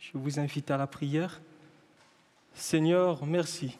Je 0.00 0.12
vous 0.14 0.40
invite 0.40 0.70
à 0.70 0.78
la 0.78 0.86
prière. 0.86 1.42
Seigneur, 2.54 3.26
merci. 3.26 3.76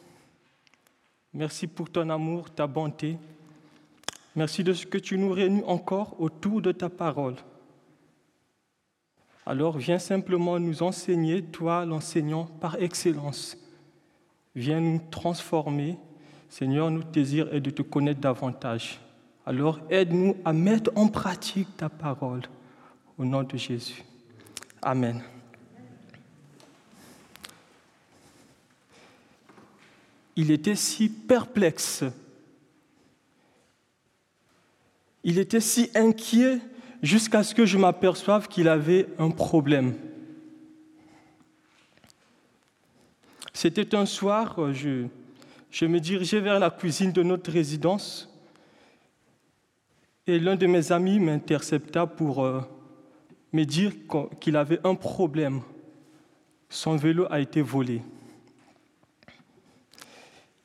Merci 1.33 1.65
pour 1.65 1.89
ton 1.89 2.09
amour, 2.11 2.51
ta 2.51 2.67
bonté. 2.67 3.17
Merci 4.35 4.63
de 4.63 4.71
ce 4.71 4.85
que 4.85 4.99
tu 4.99 5.17
nous 5.17 5.31
réunis 5.31 5.63
encore 5.65 6.15
autour 6.21 6.61
de 6.61 6.71
ta 6.71 6.89
parole. 6.89 7.35
Alors 9.47 9.79
viens 9.79 9.97
simplement 9.97 10.59
nous 10.59 10.83
enseigner, 10.83 11.41
toi 11.41 11.85
l'enseignant 11.85 12.45
par 12.45 12.75
excellence. 12.79 13.57
Viens 14.55 14.79
nous 14.79 15.01
transformer. 15.09 15.97
Seigneur, 16.49 16.91
notre 16.91 17.09
désir 17.09 17.51
est 17.51 17.61
de 17.61 17.71
te 17.71 17.81
connaître 17.81 18.21
davantage. 18.21 19.01
Alors 19.43 19.79
aide-nous 19.89 20.37
à 20.45 20.53
mettre 20.53 20.91
en 20.95 21.07
pratique 21.07 21.75
ta 21.77 21.89
parole. 21.89 22.43
Au 23.17 23.25
nom 23.25 23.41
de 23.41 23.57
Jésus. 23.57 24.03
Amen. 24.83 25.23
Il 30.41 30.49
était 30.49 30.75
si 30.75 31.07
perplexe, 31.07 32.03
il 35.23 35.37
était 35.37 35.59
si 35.59 35.91
inquiet 35.93 36.57
jusqu'à 37.03 37.43
ce 37.43 37.53
que 37.53 37.67
je 37.67 37.77
m'aperçoive 37.77 38.47
qu'il 38.47 38.67
avait 38.67 39.05
un 39.19 39.29
problème. 39.29 39.93
C'était 43.53 43.93
un 43.93 44.07
soir, 44.07 44.73
je, 44.73 45.85
me 45.85 45.99
dirigeais 45.99 46.39
vers 46.39 46.57
la 46.57 46.71
cuisine 46.71 47.11
de 47.11 47.21
notre 47.21 47.51
résidence 47.51 48.27
et 50.25 50.39
l'un 50.39 50.55
de 50.55 50.65
mes 50.65 50.91
amis 50.91 51.19
m'intercepta 51.19 52.07
pour 52.07 52.43
euh, 52.43 52.61
me 53.53 53.63
dire 53.63 53.91
qu'il 54.39 54.55
avait 54.55 54.79
un 54.83 54.95
problème. 54.95 55.61
Son 56.67 56.95
vélo 56.95 57.27
a 57.29 57.39
été 57.39 57.61
volé. 57.61 58.01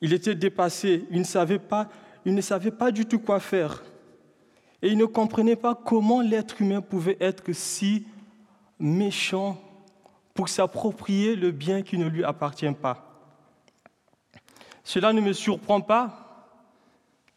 Il 0.01 0.13
était 0.13 0.35
dépassé, 0.35 1.05
il 1.11 1.19
ne 1.19 1.23
savait 1.23 1.59
pas, 1.59 2.91
du 2.91 3.05
tout 3.05 3.19
quoi 3.19 3.39
faire. 3.39 3.83
Et 4.81 4.89
il 4.89 4.97
ne 4.97 5.05
comprenait 5.05 5.55
pas 5.55 5.73
comment 5.73 6.21
l'être 6.21 6.61
humain 6.61 6.81
pouvait 6.81 7.17
être 7.19 7.51
si 7.51 8.05
méchant 8.79 9.59
pour 10.33 10.49
s'approprier 10.49 11.35
le 11.35 11.51
bien 11.51 11.81
qui 11.81 11.97
ne 11.97 12.07
lui 12.07 12.23
appartient 12.23 12.71
pas. 12.71 13.03
Cela 14.83 15.13
ne 15.13 15.21
me 15.21 15.33
surprend 15.33 15.81
pas. 15.81 16.23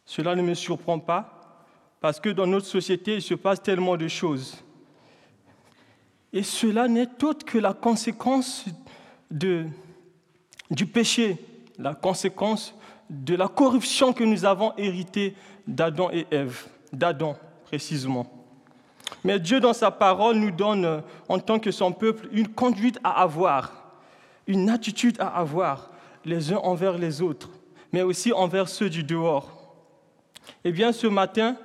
Cela 0.05 0.35
ne 0.35 0.43
me 0.43 0.55
surprend 0.55 0.99
pas 0.99 1.37
parce 2.01 2.21
que 2.21 2.29
dans 2.29 2.47
notre 2.47 2.67
société, 2.67 3.17
il 3.17 3.23
se 3.23 3.35
passe 3.35 3.63
tellement 3.63 3.97
de 3.97 4.09
choses. 4.09 4.63
Et 6.33 6.43
cela 6.43 6.89
n'est 6.89 7.25
autre 7.25 7.45
que 7.45 7.59
la 7.59 7.73
conséquence 7.73 8.67
du 9.31 10.87
péché 10.93 11.39
la 11.81 11.95
conséquence 11.95 12.75
de 13.09 13.35
la 13.35 13.49
corruption 13.49 14.13
que 14.13 14.23
nous 14.23 14.45
avons 14.45 14.73
héritée 14.77 15.35
d'Adam 15.67 16.11
et 16.13 16.27
Ève, 16.31 16.67
d'Adam 16.93 17.37
précisément. 17.65 18.27
Mais 19.25 19.41
Dieu, 19.41 19.61
dans 19.61 19.73
sa 19.73 19.91
parole, 19.91 20.37
nous 20.37 20.51
donne, 20.51 21.03
en 21.29 21.39
tant 21.39 21.59
que 21.59 21.71
son 21.71 21.93
peuple, 21.93 22.29
une 22.33 22.49
conduite 22.49 22.99
à 23.03 23.23
avoir, 23.23 23.73
une 24.47 24.71
attitude 24.71 25.17
à 25.19 25.27
avoir, 25.29 25.91
les 26.25 26.53
uns 26.53 26.59
envers 26.59 26.99
les 26.99 27.23
autres, 27.23 27.51
mais 27.93 28.03
aussi 28.03 28.33
envers 28.33 28.69
ceux 28.69 28.91
du 28.91 29.03
dehors. 29.03 29.75
Eh 30.65 30.73
bien, 30.73 30.93
ce 30.93 31.07
matin, 31.07 31.57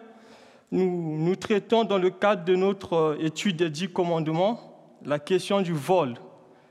nous, 0.72 1.18
nous 1.18 1.36
traitons 1.36 1.84
dans 1.84 1.98
le 1.98 2.10
cadre 2.10 2.46
de 2.46 2.56
notre 2.56 3.18
étude 3.20 3.58
des 3.58 3.70
dix 3.70 3.90
commandements 3.90 4.60
la 5.06 5.20
question 5.20 5.62
du 5.62 5.74
vol. 5.74 6.16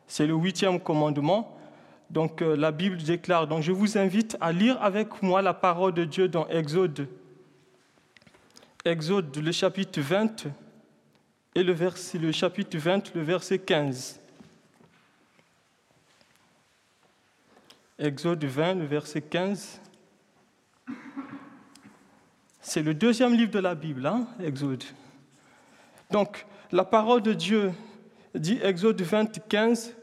C'est 0.07 0.27
le 0.27 0.35
huitième 0.35 0.81
commandement. 0.81 1.54
Donc 2.15 2.43
euh, 2.43 2.57
la 2.57 2.71
Bible 2.71 2.99
déclare, 2.99 3.49
donc 3.49 3.65
je 3.65 3.73
vous 3.73 3.99
invite 3.99 4.37
à 4.41 4.53
lire 4.53 4.81
avec 4.81 5.21
moi 5.21 5.43
la 5.43 5.53
parole 5.53 5.93
de 5.93 6.05
Dieu 6.05 6.29
dans 6.29 6.47
Exode. 6.47 7.09
Exode, 8.85 9.37
le 9.37 9.51
chapitre 9.51 10.01
20 10.01 10.47
et 11.57 11.65
le, 11.65 11.75
le 11.75 12.33
chapitre 12.33 12.79
20, 12.79 13.17
le 13.17 13.23
verset 13.23 13.59
15. 13.59 14.21
Exode 17.99 18.45
20, 18.45 18.75
le 18.75 18.85
verset 18.85 19.21
15. 19.21 19.81
C'est 22.61 22.83
le 22.83 22.95
deuxième 22.95 23.35
livre 23.35 23.51
de 23.51 23.59
la 23.59 23.75
Bible, 23.75 24.07
hein, 24.07 24.29
Exode. 24.41 24.85
Donc, 26.13 26.47
la 26.71 26.85
parole 26.85 27.23
de 27.23 27.33
Dieu 27.33 27.73
dit, 28.37 28.61
Exode 28.63 29.03
20, 29.03 29.49
15, 29.49 29.97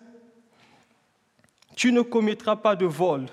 tu 1.76 1.92
ne 1.92 2.02
commettras 2.02 2.56
pas 2.56 2.76
de 2.76 2.86
vol. 2.86 3.28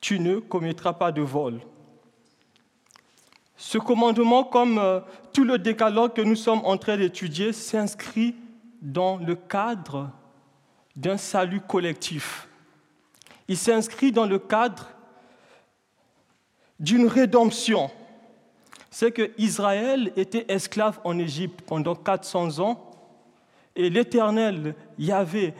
Tu 0.00 0.20
ne 0.20 0.38
commettras 0.38 0.92
pas 0.92 1.12
de 1.12 1.22
vol. 1.22 1.60
Ce 3.56 3.78
commandement, 3.78 4.44
comme 4.44 4.78
euh, 4.78 5.00
tout 5.32 5.44
le 5.44 5.58
décalogue 5.58 6.12
que 6.12 6.20
nous 6.20 6.36
sommes 6.36 6.60
en 6.64 6.76
train 6.76 6.96
d'étudier, 6.96 7.52
s'inscrit 7.52 8.36
dans 8.82 9.16
le 9.16 9.34
cadre 9.34 10.10
d'un 10.94 11.16
salut 11.16 11.60
collectif. 11.60 12.48
Il 13.48 13.56
s'inscrit 13.56 14.12
dans 14.12 14.26
le 14.26 14.38
cadre 14.38 14.88
d'une 16.78 17.06
rédemption. 17.06 17.90
C'est 18.90 19.12
que 19.12 19.32
Israël 19.38 20.12
était 20.16 20.46
esclave 20.48 21.00
en 21.04 21.18
Égypte 21.18 21.62
pendant 21.66 21.94
400 21.94 22.60
ans 22.60 22.90
et 23.74 23.90
l'Éternel 23.90 24.74
Yahvé 24.98 25.54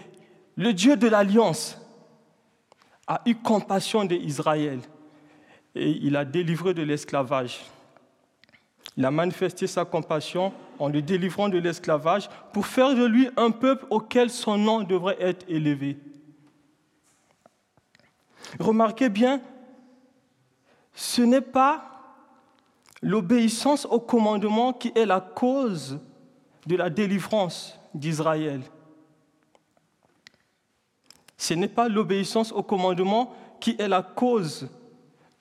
le 0.57 0.73
Dieu 0.73 0.97
de 0.97 1.07
l'Alliance 1.09 1.79
a 3.07 3.21
eu 3.27 3.35
compassion 3.35 4.05
d'Israël 4.05 4.81
et 5.75 5.91
il 5.91 6.17
a 6.17 6.25
délivré 6.25 6.75
de 6.75 6.83
l'esclavage. 6.83 7.61
Il 8.97 9.05
a 9.05 9.11
manifesté 9.11 9.67
sa 9.67 9.85
compassion 9.85 10.53
en 10.79 10.89
le 10.89 11.03
délivrant 11.03 11.51
de 11.51 11.59
l'esclavage 11.59 12.31
pour 12.53 12.67
faire 12.67 12.95
de 12.95 13.05
lui 13.05 13.29
un 13.37 13.51
peuple 13.51 13.87
auquel 13.91 14.31
son 14.31 14.57
nom 14.57 14.83
devrait 14.83 15.19
être 15.21 15.45
élevé. 15.49 15.99
Remarquez 18.59 19.11
bien, 19.11 19.43
ce 20.95 21.21
n'est 21.21 21.43
pas 21.43 21.91
l'obéissance 23.03 23.85
au 23.85 24.01
commandement 24.01 24.73
qui 24.73 24.93
est 24.95 25.05
la 25.05 25.21
cause 25.21 25.99
de 26.67 26.77
la 26.77 26.89
délivrance 26.89 27.79
d'Israël. 27.93 28.63
Ce 31.47 31.55
n'est 31.55 31.69
pas 31.69 31.89
l'obéissance 31.89 32.51
au 32.51 32.65
commandement 32.65 33.33
qui 33.61 33.77
est 33.79 33.87
la 33.87 34.03
cause 34.03 34.69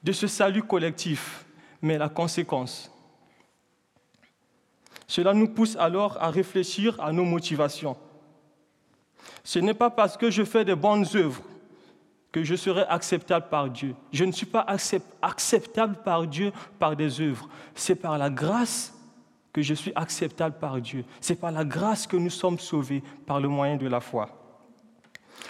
de 0.03 0.11
ce 0.11 0.27
salut 0.27 0.61
collectif, 0.61 1.47
mais 1.81 1.97
la 1.97 2.09
conséquence. 2.09 2.91
Cela 5.07 5.33
nous 5.33 5.47
pousse 5.47 5.75
alors 5.77 6.21
à 6.21 6.29
réfléchir 6.29 6.95
à 7.01 7.11
nos 7.11 7.25
motivations. 7.25 7.97
Ce 9.43 9.57
n'est 9.57 9.73
pas 9.73 9.89
parce 9.89 10.15
que 10.15 10.29
je 10.29 10.43
fais 10.43 10.63
des 10.63 10.75
bonnes 10.75 11.07
œuvres 11.15 11.41
que 12.31 12.43
je 12.43 12.53
serai 12.53 12.83
acceptable 12.83 13.47
par 13.49 13.67
Dieu. 13.71 13.95
Je 14.13 14.25
ne 14.25 14.31
suis 14.31 14.45
pas 14.45 14.63
acceptable 15.23 15.95
par 16.05 16.27
Dieu 16.27 16.51
par 16.77 16.95
des 16.95 17.19
œuvres. 17.19 17.49
C'est 17.73 17.95
par 17.95 18.19
la 18.19 18.29
grâce 18.29 18.93
que 19.51 19.63
je 19.63 19.73
suis 19.73 19.91
acceptable 19.95 20.59
par 20.59 20.79
Dieu. 20.79 21.03
C'est 21.19 21.39
par 21.39 21.51
la 21.51 21.65
grâce 21.65 22.05
que 22.05 22.15
nous 22.15 22.29
sommes 22.29 22.59
sauvés 22.59 23.01
par 23.25 23.39
le 23.39 23.47
moyen 23.47 23.75
de 23.75 23.87
la 23.87 24.01
foi. 24.01 24.44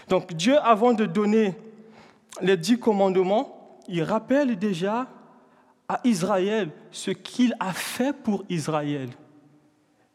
Donc 0.10 0.34
Dieu, 0.34 0.58
avant 0.60 0.94
de 0.94 1.06
donner 1.06 1.56
les 2.42 2.58
dix 2.58 2.80
commandements, 2.80 3.80
il 3.88 4.04
rappelle 4.04 4.58
déjà 4.58 5.08
à 5.88 6.02
Israël 6.04 6.72
ce 6.92 7.12
qu'il 7.12 7.56
a 7.60 7.74
fait 7.74 8.14
pour 8.14 8.44
Israël. 8.50 9.10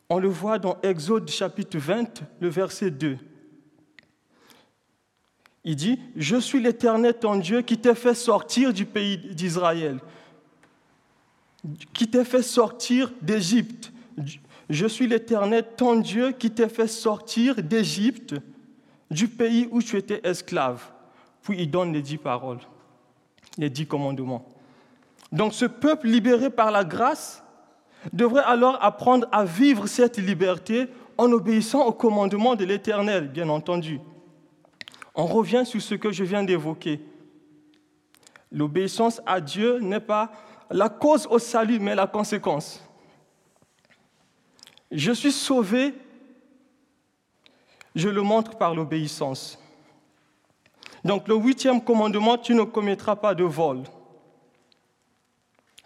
On 0.08 0.19
le 0.19 0.28
voit 0.28 0.58
dans 0.58 0.76
Exode 0.82 1.28
chapitre 1.28 1.78
20, 1.78 2.22
le 2.40 2.49
verset 2.49 2.90
2. 2.90 3.17
Il 5.64 5.76
dit, 5.76 6.00
Je 6.16 6.37
suis 6.37 6.61
l'Éternel 6.61 7.14
ton 7.14 7.37
Dieu 7.37 7.62
qui 7.62 7.78
t'a 7.78 7.94
fait 7.94 8.14
sortir 8.14 8.73
du 8.73 8.87
pays 8.87 9.19
d'Israël, 9.19 9.99
qui 11.93 12.08
t'a 12.08 12.25
fait 12.25 12.43
sortir 12.43 13.12
d'Égypte, 13.20 13.93
Je 14.69 14.87
suis 14.87 15.06
l'Éternel, 15.06 15.64
ton 15.76 15.96
Dieu, 15.96 16.32
qui 16.32 16.50
t'ai 16.50 16.69
fait 16.69 16.87
sortir 16.87 17.56
d'Égypte, 17.62 18.34
du 19.10 19.28
pays 19.28 19.68
où 19.70 19.82
tu 19.82 19.96
étais 19.96 20.20
esclave. 20.24 20.82
Puis 21.42 21.60
il 21.60 21.70
donne 21.70 21.92
les 21.92 22.02
dix 22.02 22.18
paroles, 22.18 22.60
les 23.58 23.70
dix 23.70 23.86
commandements. 23.86 24.46
Donc 25.32 25.54
ce 25.54 25.64
peuple 25.64 26.08
libéré 26.08 26.50
par 26.50 26.70
la 26.70 26.84
grâce 26.84 27.42
devrait 28.12 28.44
alors 28.44 28.78
apprendre 28.82 29.28
à 29.32 29.44
vivre 29.44 29.86
cette 29.86 30.18
liberté 30.18 30.88
en 31.18 31.30
obéissant 31.32 31.84
aux 31.86 31.92
commandements 31.92 32.56
de 32.56 32.64
l'Éternel, 32.64 33.28
bien 33.28 33.48
entendu. 33.48 34.00
On 35.14 35.26
revient 35.26 35.66
sur 35.66 35.82
ce 35.82 35.94
que 35.94 36.12
je 36.12 36.24
viens 36.24 36.42
d'évoquer. 36.42 37.00
L'obéissance 38.52 39.20
à 39.26 39.40
Dieu 39.40 39.78
n'est 39.80 40.00
pas 40.00 40.32
la 40.70 40.88
cause 40.88 41.26
au 41.26 41.38
salut, 41.38 41.78
mais 41.78 41.94
la 41.94 42.06
conséquence. 42.06 42.82
Je 44.90 45.12
suis 45.12 45.32
sauvé, 45.32 45.94
je 47.94 48.08
le 48.08 48.22
montre 48.22 48.56
par 48.56 48.75
l'obéissance. 48.75 49.58
Donc 51.04 51.28
le 51.28 51.34
huitième 51.34 51.82
commandement, 51.82 52.37
tu 52.38 52.54
ne 52.54 52.62
commettras 52.62 53.16
pas 53.16 53.34
de 53.34 53.44
vol, 53.44 53.82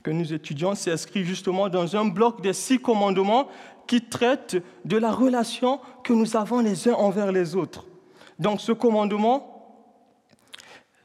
que 0.02 0.10
nous 0.10 0.32
étudions, 0.32 0.74
s'inscrit 0.74 1.24
justement 1.24 1.68
dans 1.68 1.96
un 1.96 2.04
bloc 2.04 2.42
des 2.42 2.52
six 2.52 2.78
commandements 2.78 3.48
qui 3.86 4.02
traitent 4.02 4.56
de 4.84 4.96
la 4.96 5.12
relation 5.12 5.80
que 6.02 6.12
nous 6.12 6.36
avons 6.36 6.60
les 6.60 6.88
uns 6.88 6.94
envers 6.94 7.32
les 7.32 7.56
autres. 7.56 7.86
Donc 8.38 8.60
ce 8.60 8.72
commandement, 8.72 9.50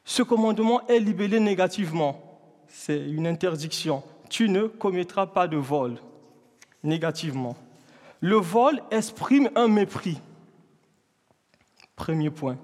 ce 0.04 0.24
commandement 0.24 0.86
est 0.88 1.00
libellé 1.00 1.40
négativement. 1.40 2.20
C'est 2.68 3.00
une 3.00 3.28
interdiction. 3.28 4.04
Tu 4.30 4.50
ne 4.50 4.64
commettras 4.68 5.28
pas 5.28 5.48
de 5.48 5.58
vol, 5.58 5.98
négativement. 6.84 7.56
Le 8.22 8.36
vol 8.36 8.82
exprime 8.92 9.50
un 9.56 9.68
mépris. 9.68 10.20
Premier 12.00 12.30
point. 12.30 12.58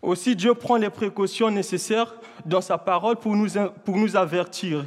Aussi, 0.00 0.36
Dieu 0.36 0.54
prend 0.54 0.76
les 0.76 0.88
précautions 0.88 1.50
nécessaires 1.50 2.14
dans 2.46 2.60
sa 2.60 2.78
parole 2.78 3.16
pour 3.16 3.34
nous, 3.34 4.16
avertir. 4.16 4.86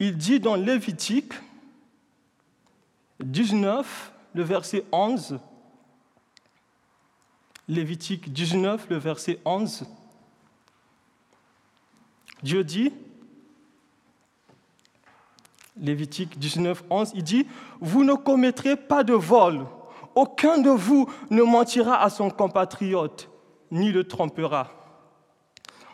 Il 0.00 0.16
dit 0.16 0.40
dans 0.40 0.56
Lévitique 0.56 1.32
19, 3.20 4.12
le 4.34 4.42
verset 4.42 4.84
11, 4.90 5.38
Lévitique 7.68 8.32
19, 8.32 8.88
le 8.90 8.96
verset 8.96 9.38
11, 9.44 9.86
Dieu 12.42 12.64
dit, 12.64 12.92
Lévitique 15.76 16.40
19, 16.40 16.82
11, 16.90 17.12
il 17.14 17.22
dit, 17.22 17.46
vous 17.80 18.02
ne 18.02 18.14
commettrez 18.14 18.74
pas 18.74 19.04
de 19.04 19.14
vol, 19.14 19.64
aucun 20.14 20.58
de 20.58 20.70
vous 20.70 21.08
ne 21.30 21.42
mentira 21.42 22.02
à 22.02 22.10
son 22.10 22.30
compatriote, 22.30 23.30
ni 23.70 23.92
le 23.92 24.04
trompera. 24.04 24.70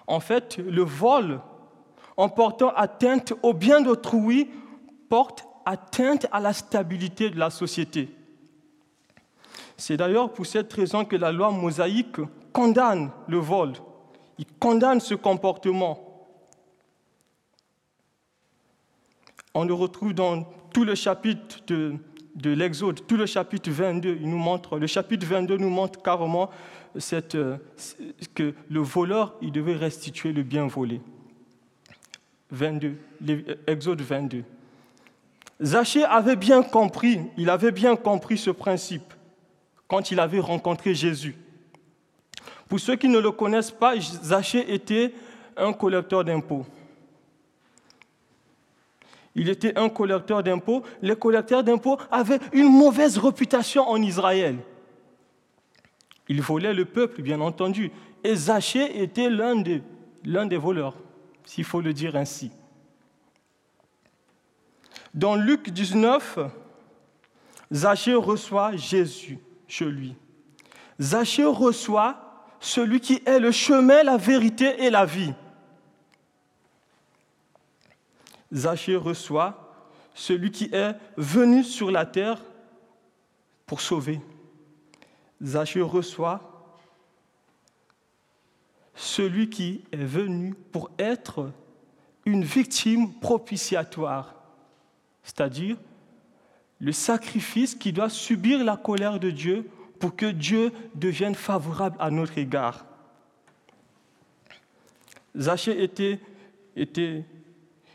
En 0.07 0.21
fait, 0.21 0.59
le 0.59 0.83
vol, 0.83 1.41
en 2.17 2.29
portant 2.29 2.71
atteinte 2.75 3.33
au 3.43 3.53
bien 3.53 3.81
d'autrui, 3.81 4.51
porte 5.09 5.47
atteinte 5.65 6.27
à 6.33 6.41
la 6.41 6.53
stabilité 6.53 7.31
de 7.31 7.39
la 7.39 7.51
société. 7.51 8.09
C'est 9.77 9.97
d'ailleurs 9.97 10.33
pour 10.33 10.47
cette 10.47 10.73
raison 10.73 11.05
que 11.05 11.15
la 11.15 11.31
loi 11.31 11.51
mosaïque 11.51 12.21
condamne 12.53 13.11
le 13.29 13.39
vol. 13.39 13.75
Il 14.39 14.47
condamne 14.59 15.01
ce 15.01 15.15
comportement. 15.15 16.01
On 19.55 19.65
le 19.65 19.75
retrouve 19.75 20.15
dans 20.15 20.45
tout 20.73 20.85
le 20.85 20.95
chapitre 20.95 21.61
de, 21.67 21.95
de 22.35 22.51
l'Exode, 22.51 23.07
tout 23.07 23.17
le 23.17 23.27
chapitre 23.27 23.71
22. 23.71 24.19
Il 24.21 24.31
nous 24.31 24.39
montre, 24.39 24.79
le 24.79 24.87
chapitre 24.87 25.27
22 25.27 25.57
nous 25.57 25.71
montre 25.71 26.03
carrément 26.03 26.51
euh, 27.35 27.57
que 28.35 28.55
le 28.69 28.81
voleur, 28.81 29.35
il 29.43 29.53
devait 29.53 29.77
restituer 29.77 30.33
le 30.33 30.43
bien 30.43 30.67
volé. 30.67 31.01
22, 32.51 32.97
Exode 33.67 34.01
22. 34.01 34.45
Zachée 35.61 36.05
avait 36.05 36.37
bien 36.37 36.63
compris, 36.63 37.21
il 37.37 37.51
avait 37.51 37.73
bien 37.73 37.97
compris 37.97 38.39
ce 38.39 38.51
principe 38.51 39.13
quand 39.87 40.11
il 40.11 40.21
avait 40.21 40.41
rencontré 40.41 40.95
Jésus. 40.95 41.37
Pour 42.69 42.79
ceux 42.79 42.97
qui 42.97 43.09
ne 43.09 43.19
le 43.19 43.33
connaissent 43.33 43.71
pas, 43.71 43.99
Zachée 43.99 44.73
était 44.73 45.13
un 45.57 45.73
collecteur 45.73 46.25
d'impôts. 46.25 46.65
Il 49.39 49.49
était 49.49 49.79
un 49.79 49.89
collecteur 49.89 50.43
d'impôts. 50.43 50.83
Les 51.01 51.15
collecteurs 51.15 51.63
d'impôts 51.63 51.97
avaient 52.11 52.41
une 52.53 52.71
mauvaise 52.71 53.19
réputation 53.19 53.89
en 53.89 54.03
Israël. 54.03 54.59
Il 56.29 56.43
volait 56.43 56.75
le 56.75 56.85
peuple, 56.85 57.23
bien 57.23 57.41
entendu. 57.41 57.93
Et 58.25 58.35
Zachée 58.35 59.01
était 59.01 59.31
l'un 59.31 59.55
des, 59.55 59.81
l'un 60.25 60.45
des 60.45 60.57
voleurs, 60.57 60.97
s'il 61.45 61.63
faut 61.63 61.81
le 61.81 61.93
dire 61.93 62.17
ainsi. 62.17 62.51
Dans 65.15 65.37
Luc 65.37 65.71
19, 65.71 66.41
Zachée 67.73 68.15
reçoit 68.15 68.75
Jésus 68.75 69.39
chez 69.69 69.87
lui. 69.87 70.17
Zachée 71.01 71.45
reçoit 71.45 72.45
celui 72.59 72.99
qui 72.99 73.23
est 73.25 73.39
le 73.39 73.53
chemin, 73.53 74.03
la 74.03 74.17
vérité 74.17 74.83
et 74.83 74.91
la 74.91 75.07
vie. 75.07 75.33
Zachée 78.53 78.97
reçoit 78.97 79.69
celui 80.15 80.51
qui 80.51 80.71
est 80.73 80.95
venu 81.17 81.63
sur 81.63 81.91
la 81.91 82.07
terre 82.07 82.43
pour 83.67 83.81
sauver. 83.81 84.21
Zachée 85.43 85.83
reçoit 85.83 86.73
celui 88.95 89.49
qui 89.49 89.85
est 89.93 89.97
venu 89.97 90.55
pour 90.73 90.91
être 90.99 91.53
une 92.25 92.43
victime 92.43 93.15
propitiatoire, 93.15 94.35
c'est-à-dire 95.23 95.77
le 96.81 96.93
sacrifice 96.93 97.75
qui 97.75 97.93
doit 97.93 98.11
subir 98.11 98.65
la 98.65 98.77
colère 98.77 99.21
de 99.21 99.31
Dieu 99.31 99.69
pour 99.99 100.15
que 100.17 100.27
Dieu 100.27 100.73
devienne 100.95 101.35
favorable 101.35 101.97
à 101.99 102.11
notre 102.11 102.39
égard. 102.39 102.87
Zachée 105.37 105.83
était, 105.83 106.21
était, 106.77 107.25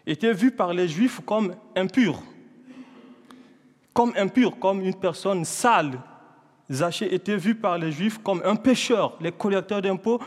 était 0.05 0.33
vu 0.33 0.51
par 0.51 0.73
les 0.73 0.87
Juifs 0.87 1.21
comme 1.25 1.55
impur, 1.75 2.21
comme 3.93 4.13
impur, 4.17 4.59
comme 4.59 4.81
une 4.81 4.95
personne 4.95 5.45
sale, 5.45 5.99
Zachée 6.71 7.13
était 7.13 7.37
vu 7.37 7.55
par 7.55 7.77
les 7.77 7.91
Juifs 7.91 8.17
comme 8.17 8.41
un 8.45 8.55
pécheur, 8.55 9.17
les 9.21 9.31
collecteurs 9.31 9.81
d'impôts, 9.81 10.19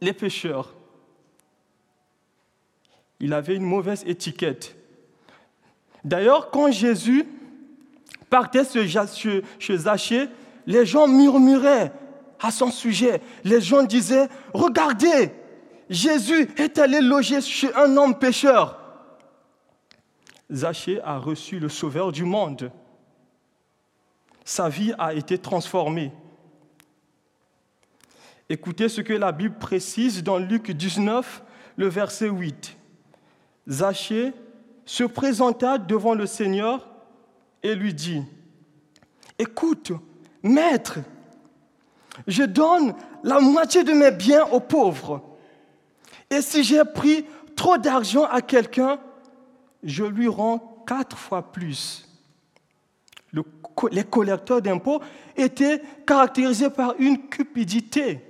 les 0.00 0.12
pécheurs. 0.12 0.74
Il 3.20 3.32
avait 3.32 3.56
une 3.56 3.64
mauvaise 3.64 4.04
étiquette. 4.06 4.76
D'ailleurs, 6.04 6.50
quand 6.50 6.70
Jésus 6.70 7.24
partait 8.30 8.62
chez 9.58 9.76
Zachée, 9.76 10.28
les 10.66 10.86
gens 10.86 11.08
murmuraient 11.08 11.92
à 12.40 12.50
son 12.50 12.70
sujet. 12.70 13.20
Les 13.42 13.60
gens 13.60 13.82
disaient, 13.82 14.28
regardez, 14.52 15.32
Jésus 15.88 16.48
est 16.56 16.78
allé 16.78 17.00
loger 17.00 17.40
chez 17.40 17.74
un 17.74 17.96
homme 17.96 18.18
pécheur. 18.18 18.77
Zachée 20.52 21.00
a 21.02 21.18
reçu 21.18 21.58
le 21.58 21.68
Sauveur 21.68 22.12
du 22.12 22.24
monde 22.24 22.70
sa 24.48 24.70
vie 24.70 24.94
a 24.98 25.12
été 25.12 25.36
transformée. 25.36 26.10
Écoutez 28.48 28.88
ce 28.88 29.02
que 29.02 29.12
la 29.12 29.30
Bible 29.30 29.58
précise 29.58 30.22
dans 30.22 30.38
Luc 30.38 30.70
19, 30.70 31.42
le 31.76 31.86
verset 31.86 32.30
8. 32.30 32.74
Zachée 33.68 34.32
se 34.86 35.04
présenta 35.04 35.76
devant 35.76 36.14
le 36.14 36.24
Seigneur 36.24 36.88
et 37.62 37.74
lui 37.74 37.92
dit, 37.92 38.22
Écoute, 39.38 39.92
maître, 40.42 41.00
je 42.26 42.44
donne 42.44 42.94
la 43.22 43.40
moitié 43.40 43.84
de 43.84 43.92
mes 43.92 44.12
biens 44.12 44.46
aux 44.46 44.60
pauvres. 44.60 45.22
Et 46.30 46.40
si 46.40 46.64
j'ai 46.64 46.84
pris 46.86 47.26
trop 47.54 47.76
d'argent 47.76 48.24
à 48.24 48.40
quelqu'un, 48.40 48.98
je 49.82 50.04
lui 50.04 50.28
rends 50.28 50.84
quatre 50.86 51.16
fois 51.16 51.52
plus 51.52 52.08
les 53.90 54.04
collecteurs 54.04 54.62
d'impôts 54.62 55.00
étaient 55.36 55.80
caractérisés 56.06 56.70
par 56.70 56.94
une 56.98 57.28
cupidité, 57.28 58.20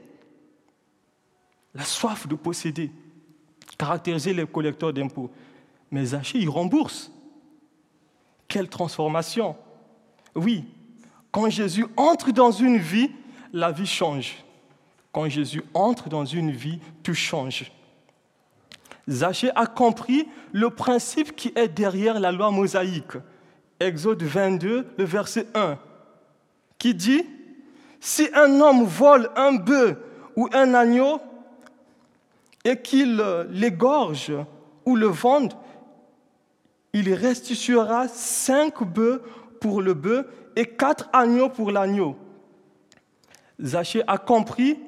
la 1.74 1.84
soif 1.84 2.26
de 2.26 2.34
posséder, 2.34 2.90
caractérisait 3.76 4.32
les 4.32 4.46
collecteurs 4.46 4.92
d'impôts. 4.92 5.30
Mais 5.90 6.06
Zachée, 6.06 6.38
il 6.38 6.48
rembourse. 6.48 7.10
Quelle 8.46 8.68
transformation 8.68 9.56
Oui, 10.34 10.64
quand 11.30 11.48
Jésus 11.48 11.86
entre 11.96 12.30
dans 12.32 12.50
une 12.50 12.78
vie, 12.78 13.10
la 13.52 13.70
vie 13.70 13.86
change. 13.86 14.44
Quand 15.12 15.28
Jésus 15.28 15.62
entre 15.72 16.08
dans 16.08 16.24
une 16.24 16.50
vie, 16.50 16.80
tout 17.02 17.14
change. 17.14 17.70
Zachée 19.08 19.50
a 19.54 19.66
compris 19.66 20.28
le 20.52 20.70
principe 20.70 21.34
qui 21.34 21.52
est 21.56 21.68
derrière 21.68 22.20
la 22.20 22.30
loi 22.30 22.50
mosaïque 22.50 23.16
Exode 23.80 24.22
22, 24.22 24.86
le 24.98 25.04
verset 25.04 25.46
1, 25.54 25.78
qui 26.78 26.94
dit, 26.94 27.24
Si 28.00 28.28
un 28.34 28.60
homme 28.60 28.84
vole 28.84 29.30
un 29.36 29.54
bœuf 29.54 29.96
ou 30.36 30.48
un 30.52 30.74
agneau 30.74 31.20
et 32.64 32.76
qu'il 32.76 33.22
l'égorge 33.50 34.32
ou 34.84 34.96
le 34.96 35.06
vende, 35.06 35.54
il 36.92 37.12
restituera 37.14 38.08
cinq 38.08 38.82
bœufs 38.82 39.22
pour 39.60 39.80
le 39.80 39.94
bœuf 39.94 40.26
et 40.56 40.66
quatre 40.66 41.08
agneaux 41.12 41.48
pour 41.48 41.70
l'agneau. 41.70 42.16
Zachée 43.62 44.02
a 44.06 44.18
compris 44.18 44.78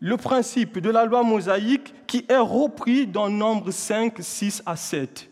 le 0.00 0.16
principe 0.16 0.78
de 0.78 0.90
la 0.90 1.04
loi 1.04 1.22
mosaïque 1.22 1.94
qui 2.08 2.24
est 2.26 2.38
repris 2.38 3.06
dans 3.06 3.28
Nombre 3.28 3.70
5, 3.70 4.16
6 4.18 4.62
à 4.66 4.74
7, 4.74 5.30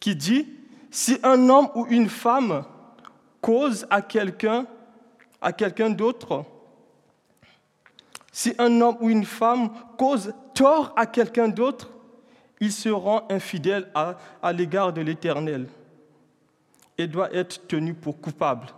qui 0.00 0.14
dit, 0.14 0.48
si 0.90 1.18
un 1.24 1.48
homme 1.50 1.68
ou 1.74 1.86
une 1.90 2.08
femme 2.08 2.64
cause 3.42 3.84
à 3.90 4.00
quelqu'un, 4.00 4.66
à 5.42 5.52
quelqu'un 5.52 5.90
d'autre, 5.90 6.44
si 8.32 8.54
un 8.58 8.80
homme 8.80 8.96
ou 9.00 9.10
une 9.10 9.24
femme 9.24 9.70
cause 9.98 10.32
tort 10.54 10.94
à 10.96 11.04
quelqu'un 11.04 11.48
d'autre, 11.48 11.90
il 12.60 12.72
se 12.72 12.88
rend 12.88 13.26
infidèle 13.28 13.88
à 13.94 14.52
l'égard 14.52 14.92
de 14.92 15.00
l'Éternel 15.00 15.66
et 16.96 17.08
doit 17.08 17.32
être 17.34 17.66
tenu 17.66 17.92
pour 17.94 18.20
coupable. 18.20 18.68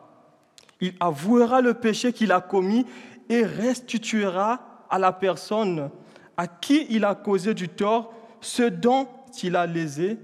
Il 0.81 0.95
avouera 1.00 1.61
le 1.61 1.75
péché 1.75 2.15
qu'il 2.15 2.33
a 2.33 2.41
commis 2.41 2.87
et 3.29 3.45
restituera 3.45 4.87
à 4.89 4.99
la 4.99 5.12
personne 5.12 5.91
à 6.40 6.47
qui 6.47 6.87
il 6.88 7.04
a 7.04 7.14
causé 7.14 7.52
du 7.52 7.68
tort 7.68 8.14
ce 8.40 8.62
dont 8.62 9.06
il 9.42 9.56
a 9.56 9.66
lésé 9.66 10.16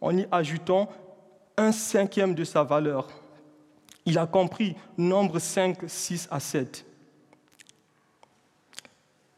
en 0.00 0.16
y 0.18 0.26
ajoutant 0.32 0.88
un 1.56 1.70
cinquième 1.70 2.34
de 2.34 2.42
sa 2.42 2.64
valeur. 2.64 3.08
Il 4.04 4.18
a 4.18 4.26
compris, 4.26 4.74
nombre 4.98 5.38
5, 5.38 5.78
6 5.86 6.26
à 6.32 6.40
7. 6.40 6.84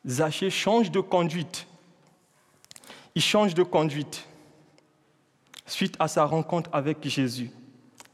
Zachée 0.07 0.49
change 0.49 0.91
de 0.91 1.01
conduite. 1.01 1.67
Il 3.15 3.21
change 3.21 3.53
de 3.53 3.63
conduite 3.63 4.27
suite 5.67 5.95
à 5.99 6.09
sa 6.09 6.25
rencontre 6.25 6.71
avec 6.73 7.07
Jésus. 7.07 7.51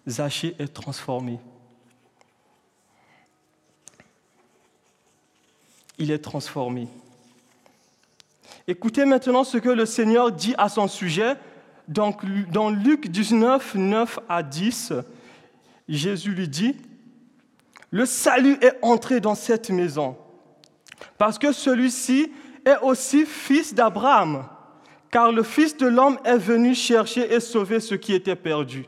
Zachée 0.08 0.56
est 0.58 0.74
transformé. 0.74 1.38
Il 5.96 6.10
est 6.10 6.18
transformé. 6.18 6.88
Écoutez 8.70 9.04
maintenant 9.04 9.42
ce 9.42 9.58
que 9.58 9.68
le 9.68 9.84
Seigneur 9.84 10.30
dit 10.30 10.54
à 10.56 10.68
son 10.68 10.86
sujet. 10.86 11.34
Dans 11.88 12.70
Luc 12.70 13.08
19, 13.08 13.74
9 13.74 14.20
à 14.28 14.44
10, 14.44 14.92
Jésus 15.88 16.30
lui 16.30 16.46
dit, 16.46 16.76
le 17.90 18.06
salut 18.06 18.56
est 18.60 18.78
entré 18.80 19.18
dans 19.18 19.34
cette 19.34 19.70
maison, 19.70 20.16
parce 21.18 21.36
que 21.36 21.50
celui-ci 21.50 22.30
est 22.64 22.78
aussi 22.82 23.26
fils 23.26 23.74
d'Abraham, 23.74 24.46
car 25.10 25.32
le 25.32 25.42
Fils 25.42 25.76
de 25.76 25.88
l'homme 25.88 26.20
est 26.24 26.38
venu 26.38 26.72
chercher 26.76 27.34
et 27.34 27.40
sauver 27.40 27.80
ce 27.80 27.96
qui 27.96 28.14
était 28.14 28.36
perdu. 28.36 28.86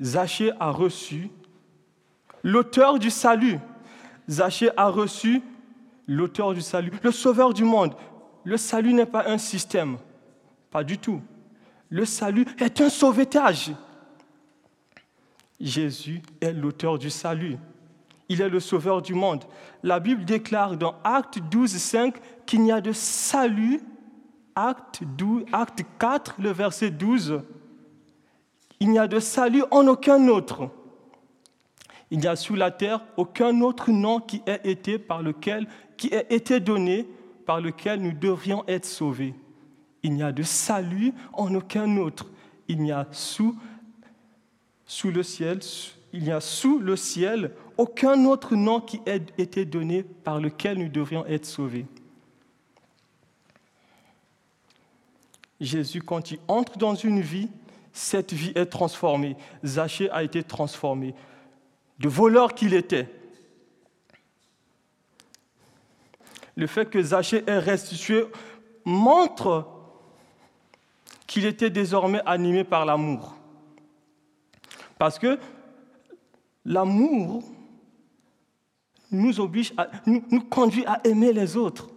Zachée 0.00 0.52
a 0.58 0.70
reçu 0.70 1.28
l'auteur 2.42 2.98
du 2.98 3.10
salut. 3.10 3.58
Zachée 4.26 4.70
a 4.74 4.88
reçu 4.88 5.42
l'auteur 6.08 6.54
du 6.54 6.62
salut, 6.62 6.90
le 7.02 7.12
sauveur 7.12 7.54
du 7.54 7.62
monde. 7.62 7.94
Le 8.42 8.56
salut 8.56 8.94
n'est 8.94 9.06
pas 9.06 9.28
un 9.28 9.38
système, 9.38 9.98
pas 10.70 10.82
du 10.82 10.98
tout. 10.98 11.20
Le 11.90 12.04
salut 12.04 12.46
est 12.58 12.80
un 12.80 12.88
sauvetage. 12.88 13.72
Jésus 15.60 16.22
est 16.40 16.52
l'auteur 16.52 16.98
du 16.98 17.10
salut. 17.10 17.56
Il 18.28 18.40
est 18.40 18.48
le 18.48 18.60
sauveur 18.60 19.02
du 19.02 19.14
monde. 19.14 19.44
La 19.82 20.00
Bible 20.00 20.24
déclare 20.24 20.76
dans 20.76 20.96
Acte 21.04 21.38
12, 21.38 21.76
5 21.76 22.14
qu'il 22.46 22.62
n'y 22.62 22.72
a 22.72 22.80
de 22.80 22.92
salut. 22.92 23.80
Acte, 24.54 25.02
12, 25.16 25.44
acte 25.52 25.84
4, 25.98 26.36
le 26.38 26.50
verset 26.50 26.90
12. 26.90 27.42
Il 28.80 28.90
n'y 28.90 28.98
a 28.98 29.08
de 29.08 29.18
salut 29.18 29.64
en 29.70 29.86
aucun 29.86 30.28
autre. 30.28 30.70
Il 32.10 32.18
n'y 32.18 32.26
a 32.26 32.36
sous 32.36 32.54
la 32.54 32.70
terre 32.70 33.02
aucun 33.16 33.60
autre 33.60 33.90
nom 33.90 34.20
qui 34.20 34.42
ait 34.46 34.60
été 34.64 34.98
par 34.98 35.22
lequel, 35.22 35.66
qui 35.98 36.08
ait 36.08 36.26
été 36.30 36.60
donné 36.60 37.06
par 37.44 37.60
lequel 37.60 38.00
nous 38.00 38.12
devrions 38.12 38.64
être 38.66 38.86
sauvés. 38.86 39.34
Il 40.02 40.14
n'y 40.14 40.22
a 40.22 40.32
de 40.32 40.42
salut 40.42 41.12
en 41.34 41.54
aucun 41.54 41.98
autre. 41.98 42.30
Il 42.68 42.80
n'y 42.80 42.92
a 42.92 43.06
sous, 43.10 43.58
sous 44.86 45.10
le 45.10 45.22
ciel, 45.22 45.60
il 46.12 46.22
n'y 46.22 46.30
a 46.30 46.40
sous 46.40 46.78
le 46.78 46.96
ciel 46.96 47.52
aucun 47.76 48.24
autre 48.24 48.56
nom 48.56 48.80
qui 48.80 49.00
ait 49.06 49.22
été 49.36 49.64
donné 49.64 50.02
par 50.02 50.40
lequel 50.40 50.78
nous 50.78 50.88
devrions 50.88 51.26
être 51.26 51.46
sauvés. 51.46 51.86
Jésus, 55.60 56.02
quand 56.02 56.30
il 56.30 56.38
entre 56.48 56.78
dans 56.78 56.94
une 56.94 57.20
vie, 57.20 57.48
cette 57.92 58.32
vie 58.32 58.52
est 58.54 58.66
transformée. 58.66 59.36
Zachée 59.64 60.10
a 60.10 60.22
été 60.22 60.42
transformé 60.42 61.14
de 61.98 62.08
voleur 62.08 62.54
qu'il 62.54 62.74
était. 62.74 63.08
Le 66.58 66.66
fait 66.66 66.90
que 66.90 67.00
Zachée 67.00 67.44
ait 67.46 67.60
restitué 67.60 68.24
montre 68.84 69.68
qu'il 71.28 71.46
était 71.46 71.70
désormais 71.70 72.20
animé 72.26 72.64
par 72.64 72.84
l'amour. 72.84 73.36
Parce 74.98 75.20
que 75.20 75.38
l'amour 76.64 77.44
nous 79.12 79.38
oblige, 79.38 79.72
à, 79.76 79.86
nous, 80.04 80.24
nous 80.32 80.40
conduit 80.40 80.84
à 80.84 81.00
aimer 81.04 81.32
les 81.32 81.56
autres. 81.56 81.90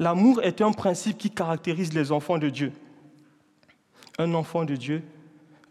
L'amour 0.00 0.42
est 0.42 0.60
un 0.62 0.72
principe 0.72 1.18
qui 1.18 1.30
caractérise 1.30 1.94
les 1.94 2.10
enfants 2.10 2.38
de 2.38 2.48
Dieu. 2.48 2.72
Un 4.18 4.34
enfant 4.34 4.64
de 4.64 4.74
Dieu 4.74 5.04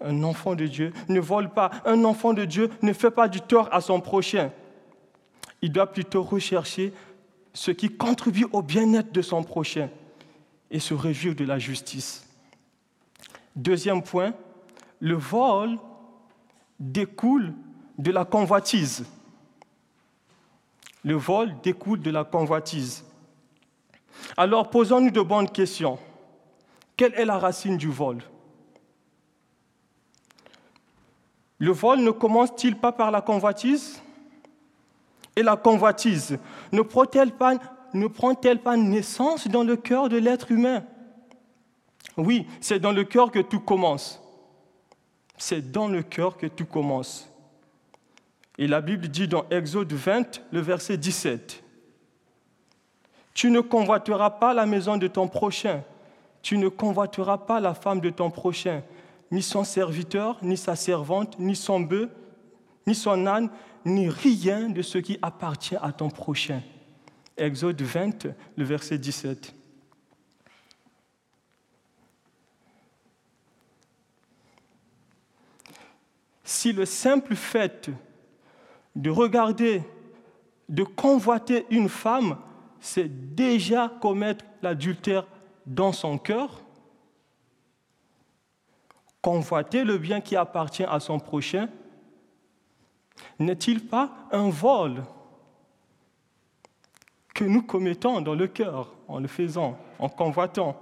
un 0.02 0.24
enfant 0.24 0.56
de 0.56 0.68
Dieu 0.68 0.94
ne 1.08 1.20
vole 1.20 1.50
pas. 1.50 1.72
Un 1.86 2.04
enfant 2.04 2.34
de 2.34 2.46
Dieu 2.46 2.70
ne 2.82 2.94
fait 2.94 3.12
pas 3.12 3.28
du 3.28 3.42
tort 3.42 3.70
à 3.72 3.82
son 3.82 4.02
prochain. 4.02 4.52
Il 5.66 5.72
doit 5.72 5.92
plutôt 5.92 6.22
rechercher 6.22 6.94
ce 7.52 7.72
qui 7.72 7.90
contribue 7.90 8.46
au 8.54 8.62
bien-être 8.62 9.12
de 9.12 9.24
son 9.24 9.42
prochain 9.42 9.90
et 10.70 10.80
se 10.80 10.94
réjouir 10.94 11.34
de 11.34 11.44
la 11.44 11.58
justice. 11.58 12.30
Deuxième 13.56 14.04
point, 14.04 14.36
le 15.00 15.16
vol 15.16 15.80
découle 16.80 17.52
de 17.98 18.12
la 18.12 18.26
convoitise. 18.26 19.08
Le 21.04 21.16
vol 21.16 21.56
découle 21.64 22.00
de 22.00 22.12
la 22.12 22.24
convoitise. 22.24 23.04
Alors 24.38 24.70
posons-nous 24.70 25.10
de 25.10 25.22
bonnes 25.22 25.50
questions. 25.50 25.98
Quelle 26.96 27.16
est 27.16 27.26
la 27.26 27.40
racine 27.40 27.78
du 27.78 27.90
vol? 27.90 28.20
Le 31.58 31.72
vol 31.72 32.02
ne 32.02 32.12
commence-t-il 32.12 32.76
pas 32.76 32.92
par 32.92 33.10
la 33.10 33.22
convoitise? 33.22 34.00
Et 35.36 35.44
la 35.44 35.58
convoitise 35.58 36.38
ne 36.72 36.82
prend-elle 36.82 37.32
pas, 37.32 38.78
naissance 38.78 39.48
dans 39.48 39.64
le 39.64 39.76
cœur 39.76 40.10
de 40.10 40.18
l'être 40.18 40.52
humain? 40.52 40.84
Oui, 42.18 42.48
c'est 42.62 42.80
dans 42.80 42.94
le 42.94 43.04
cœur 43.04 43.32
que 43.32 43.40
tout 43.40 43.60
commence. 43.60 44.22
C'est 45.38 45.72
dans 45.72 45.88
le 45.88 46.02
cœur 46.02 46.38
que 46.38 46.48
tout 46.48 46.66
commence. 46.66 47.30
Et 48.58 48.68
la 48.68 48.80
Bible 48.80 49.10
dit 49.10 49.28
dans 49.28 49.46
Exode 49.50 49.92
20, 49.92 50.42
le 50.52 50.62
verset 50.62 50.98
17, 50.98 51.62
Tu 53.34 53.52
ne 53.52 53.60
convoiteras 53.60 54.30
pas 54.30 54.54
la 54.54 54.66
maison 54.66 54.96
de 54.96 55.08
ton 55.08 55.28
prochain, 55.28 55.84
tu 56.42 56.58
ne 56.58 56.70
convoiteras 56.70 57.40
pas 57.40 57.60
la 57.60 57.74
femme 57.74 58.00
de 58.00 58.10
ton 58.10 58.32
prochain, 58.32 58.82
ni 59.32 59.42
son 59.42 59.66
serviteur, 59.66 60.38
ni 60.42 60.56
sa 60.56 60.78
servante, 60.78 61.38
ni 61.38 61.56
son 61.56 61.82
bœuf, 61.82 62.10
ni 62.88 62.96
son 62.96 63.26
âne, 63.26 63.50
ni 63.84 64.10
rien 64.10 64.70
de 64.70 64.82
ce 64.82 64.98
qui 64.98 65.18
appartient 65.22 65.76
à 65.76 65.92
ton 65.92 66.10
prochain. 66.10 66.62
Exode 67.38 67.82
20, 67.82 68.28
le 68.56 68.64
verset 68.64 68.98
17. 68.98 69.54
Si 76.44 76.72
le 76.72 76.86
simple 76.86 77.36
fait 77.36 77.90
de 78.96 79.10
regarder, 79.10 79.84
de 80.70 80.84
convoiter 80.84 81.66
une 81.70 81.90
femme, 81.90 82.38
c'est 82.80 83.36
déjà 83.36 83.92
commettre 84.00 84.46
l'adultère 84.62 85.28
dans 85.66 85.92
son 85.92 86.18
cœur, 86.18 86.62
convoiter 89.22 89.84
le 89.84 89.98
bien 89.98 90.22
qui 90.22 90.36
appartient 90.36 90.84
à 90.84 91.00
son 91.00 91.20
prochain, 91.20 91.68
n'est-il 93.40 93.88
pas 93.88 94.12
un 94.32 94.50
vol 94.50 95.04
que 97.34 97.44
nous 97.44 97.62
commettons 97.62 98.22
dans 98.22 98.36
le 98.36 98.48
cœur 98.48 98.94
en 99.08 99.20
le 99.20 99.28
faisant, 99.28 99.78
en 100.00 100.10
convoitant? 100.10 100.80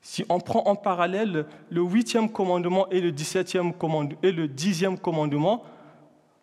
Si 0.00 0.24
on 0.28 0.40
prend 0.40 0.64
en 0.66 0.76
parallèle 0.76 1.46
le 1.70 1.80
huitième 1.80 2.30
commandement 2.30 2.88
et 2.90 3.00
le 3.00 3.12
dix-septième 3.12 3.72
commandement 3.72 4.18
dixième 4.46 4.98
commandement, 4.98 5.64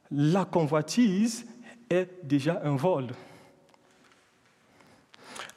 la 0.10 0.46
convoitise 0.46 1.46
est 1.90 2.10
déjà 2.24 2.62
un 2.64 2.76
vol. 2.76 3.10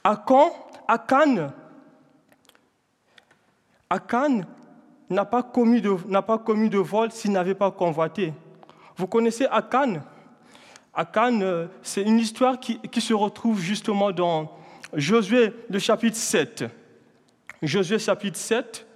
Akan, 0.04 0.50
Akan, 0.88 1.52
Akan 3.88 4.42
n'a 5.12 5.24
pas, 5.24 5.42
commis 5.42 5.80
de, 5.80 6.78
vol 6.78 7.10
s'il 7.12 7.32
n'avait 7.32 7.54
pas 7.54 7.70
convoité. 7.70 8.32
Vous 8.96 9.06
connaissez 9.06 9.46
Akan? 9.50 10.02
Akan, 10.94 11.40
euh, 11.40 11.66
c'est 11.82 12.02
une 12.02 12.18
histoire 12.18 12.60
qui, 12.60 12.78
qui 12.78 13.00
se 13.00 13.14
retrouve 13.14 13.60
justement 13.60 14.12
dans 14.12 14.52
Josué, 14.94 15.52
le 15.70 15.78
chapitre 15.78 16.16
7. 16.16 16.64
Josué 17.62 17.98
chapitre 17.98 18.36
7, 18.36 18.86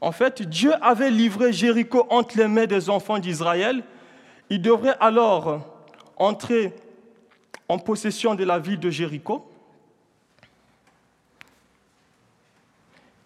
en 0.00 0.12
fait, 0.12 0.42
Dieu 0.42 0.72
avait 0.82 1.10
livré 1.10 1.52
Jéricho 1.52 2.06
entre 2.10 2.38
les 2.38 2.46
mains 2.46 2.66
des 2.66 2.90
enfants 2.90 3.18
d'Israël. 3.18 3.82
Il 4.50 4.62
devrait 4.62 4.96
alors 5.00 5.60
entrer 6.16 6.74
en 7.68 7.78
possession 7.78 8.34
de 8.34 8.44
la 8.44 8.58
ville 8.58 8.78
de 8.78 8.90
Jéricho 8.90 9.50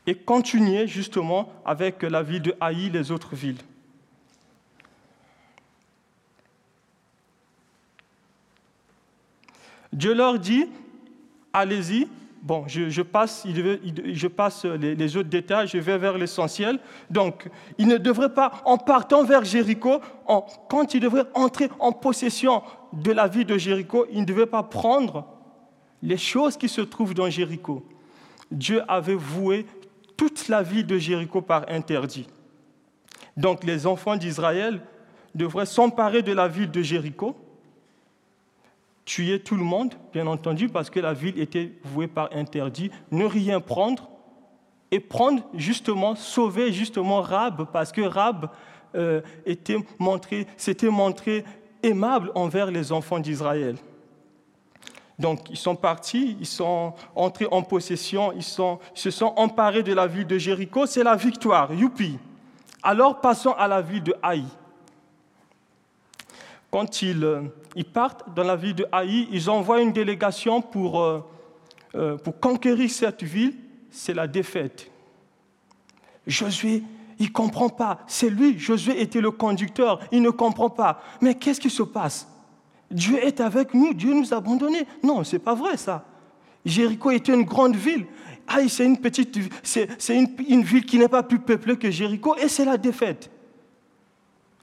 et 0.07 0.15
continuer 0.15 0.87
justement 0.87 1.53
avec 1.65 2.03
la 2.03 2.23
ville 2.23 2.43
de 2.43 2.55
Haï, 2.61 2.91
les 2.91 3.11
autres 3.11 3.35
villes. 3.35 3.61
Dieu 9.93 10.15
leur 10.15 10.39
dit, 10.39 10.67
allez-y, 11.53 12.09
Bon, 12.43 12.65
je, 12.67 13.03
passe, 13.03 13.47
je 13.47 14.27
passe 14.27 14.65
les, 14.65 15.17
autres 15.17 15.29
détails, 15.29 15.69
je 15.69 15.77
vais 15.77 15.99
vers 15.99 16.17
l'essentiel. 16.17 16.79
Donc, 17.11 17.51
il 17.77 17.87
ne 17.87 17.99
devrait 17.99 18.33
pas, 18.33 18.63
en 18.65 18.79
partant 18.79 19.25
vers 19.25 19.45
Jéricho, 19.45 20.01
quand 20.71 20.95
il 20.95 21.01
devrait 21.01 21.27
entrer 21.35 21.69
en 21.79 21.93
possession 21.93 22.63
de 22.95 23.13
la 23.13 23.29
ville 23.29 23.45
de 23.45 23.59
Jéricho, 23.59 24.07
il 24.11 24.21
ne 24.21 24.25
devait 24.25 24.47
pas 24.47 24.63
prendre 24.63 25.27
les 26.03 26.17
choses 26.17 26.57
qui 26.57 26.71
se 26.71 26.81
trouvent 26.81 27.13
dans 27.13 27.29
Jéricho. 27.29 27.85
Dieu 28.51 28.81
avait 28.89 29.15
voué 29.15 29.67
toute 30.21 30.49
la 30.49 30.63
ville 30.63 30.85
de 30.85 30.99
Jéricho 30.99 31.41
par 31.41 31.65
interdit. 31.71 32.29
Donc, 33.39 33.65
les 33.65 33.87
enfants 33.87 34.17
d'Israël 34.17 34.83
devraient 35.35 35.65
s'emparer 35.65 36.21
de 36.21 36.33
la 36.33 36.47
ville 36.47 36.71
de 36.71 36.83
Jéricho 36.83 37.35
tuer 39.07 39.41
tout 39.41 39.57
le 39.57 39.65
monde, 39.65 39.95
bien 40.13 40.27
entendu, 40.27 40.69
parce 40.69 40.91
que 40.91 41.01
la 41.01 41.15
ville 41.15 41.41
était 41.41 41.73
vouée 41.85 42.07
par 42.07 42.29
interdit, 42.35 42.91
ne 43.11 43.25
rien 43.25 43.61
prendre 43.61 44.11
et 44.91 45.01
prendre 45.01 45.43
justement, 45.55 46.15
sauver 46.15 46.71
justement 46.71 47.23
Rab, 47.23 47.71
parce 47.73 47.91
que 47.91 48.03
Rab 48.03 48.51
euh, 48.97 49.23
était 49.47 49.79
montré, 49.99 50.47
s'était 50.59 50.91
montré 50.91 51.45
aimable 51.83 52.31
envers 52.35 52.71
les 52.71 52.93
enfants 52.93 53.21
d'Israël. 53.21 53.77
Donc 55.21 55.51
ils 55.51 55.57
sont 55.57 55.77
partis, 55.77 56.37
ils 56.41 56.47
sont 56.47 56.95
entrés 57.15 57.47
en 57.51 57.63
possession, 57.63 58.33
ils, 58.33 58.43
se 58.43 59.11
sont 59.11 59.35
emparés 59.37 59.83
de 59.83 59.93
la 59.93 60.07
ville 60.07 60.27
de 60.27 60.39
Jéricho, 60.39 60.87
c'est 60.87 61.05
la 61.05 61.15
victoire, 61.15 61.75
youpi. 61.75 62.19
Alors 62.83 63.21
passons 63.21 63.53
à 63.53 63.69
la 63.69 63.83
ville 63.83 64.03
de 64.03 64.15
Haï. 64.23 64.45
Quand 66.71 67.03
ils, 67.03 67.23
euh, 67.23 67.43
partent 67.93 68.35
dans 68.35 68.45
la 68.45 68.57
ville 68.57 68.75
de 68.75 68.87
Haï, 68.91 69.29
ils 69.31 69.51
envoient 69.51 69.83
une 69.83 69.93
délégation 69.93 70.63
pour, 70.63 71.03
euh, 71.03 71.21
euh, 71.95 72.17
pour 72.17 72.41
conquérir 72.41 72.91
cette 72.91 73.23
ville, 73.23 73.55
c'est 73.91 74.15
la 74.15 74.27
défaite. 74.27 74.91
Josué, 76.27 76.83
il 77.19 77.27
ne 77.27 77.33
comprend 77.33 77.69
pas. 77.69 77.99
C'est 78.07 78.31
lui, 78.31 78.59
Josué 78.59 79.03
était 79.03 79.21
le 79.21 79.33
conducteur, 79.33 80.01
il 80.13 80.23
ne 80.23 80.31
comprend 80.31 80.71
pas. 80.71 81.03
Mais 81.21 81.35
qu'est-ce 81.35 81.61
qui 81.61 81.69
se 81.69 81.83
passe? 81.83 82.27
Dieu 82.91 83.19
est 83.25 83.41
avec 83.41 83.73
nous, 83.75 83.95
Dieu 83.95 84.13
nous 84.13 84.35
a 84.35 84.39
abandonnés. 84.39 84.87
Non, 85.03 85.23
ce 85.23 85.37
n'est 85.37 85.43
pas 85.43 85.55
vrai 85.55 85.77
ça. 85.77 86.05
Jéricho 86.65 87.11
était 87.11 87.33
une 87.33 87.45
grande 87.45 87.77
ville. 87.77 88.07
Haï, 88.47 88.69
c'est 88.69 88.85
une 88.85 88.99
petite, 88.99 89.39
c'est, 89.63 89.89
une 90.09 90.63
ville 90.63 90.85
qui 90.85 90.99
n'est 90.99 91.09
pas 91.09 91.23
plus 91.23 91.39
peuplée 91.39 91.77
que 91.77 91.91
Jéricho, 91.91 92.37
et 92.37 92.49
c'est 92.49 92.65
la 92.65 92.77
défaite. 92.77 93.31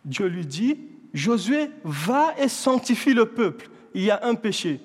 Dieu 0.04 0.28
lui 0.28 0.46
dit, 0.46 0.78
Josué 1.13 1.72
va 1.84 2.34
et 2.38 2.50
sanctifie 2.50 3.13
le 3.13 3.28
peuple. 3.28 3.70
Il 3.94 4.04
y 4.04 4.12
a 4.12 4.20
un 4.24 4.36
péché. 4.36 4.82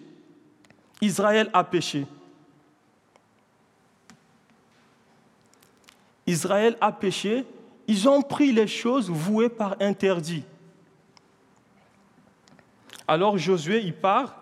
Israël 1.01 1.51
a 1.53 1.65
péché. 1.65 2.07
Israël 6.27 6.77
a 6.81 6.93
péché. 6.93 7.45
Ils 7.89 8.09
ont 8.09 8.23
pris 8.23 8.53
les 8.53 8.69
choses 8.69 9.11
vouées 9.11 9.49
par 9.49 9.77
interdit. 9.81 10.45
Alors 13.13 13.37
Josué, 13.37 13.83
il 13.85 13.93
part, 13.93 14.35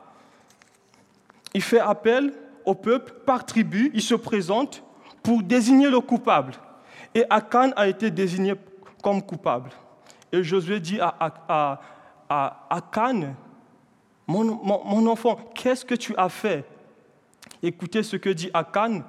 il 1.54 1.60
fait 1.60 1.80
appel 1.80 2.32
au 2.64 2.76
peuple 2.76 3.12
par 3.26 3.44
tribu, 3.44 3.90
il 3.94 4.00
se 4.00 4.14
présente 4.14 4.84
pour 5.24 5.42
désigner 5.42 5.90
le 5.90 5.98
coupable. 5.98 6.52
Et 7.12 7.24
Akan 7.30 7.72
a 7.74 7.88
été 7.88 8.12
désigné 8.12 8.54
comme 9.02 9.22
coupable. 9.22 9.70
Et 10.30 10.44
Josué 10.44 10.78
dit 10.78 11.00
à, 11.00 11.80
Akan, 12.70 13.34
mon, 14.28 15.04
enfant, 15.08 15.36
qu'est-ce 15.52 15.84
que 15.84 15.96
tu 15.96 16.14
as 16.16 16.28
fait? 16.28 16.64
Écoutez 17.64 18.04
ce 18.04 18.14
que 18.14 18.30
dit 18.30 18.52
Akan. 18.54 19.02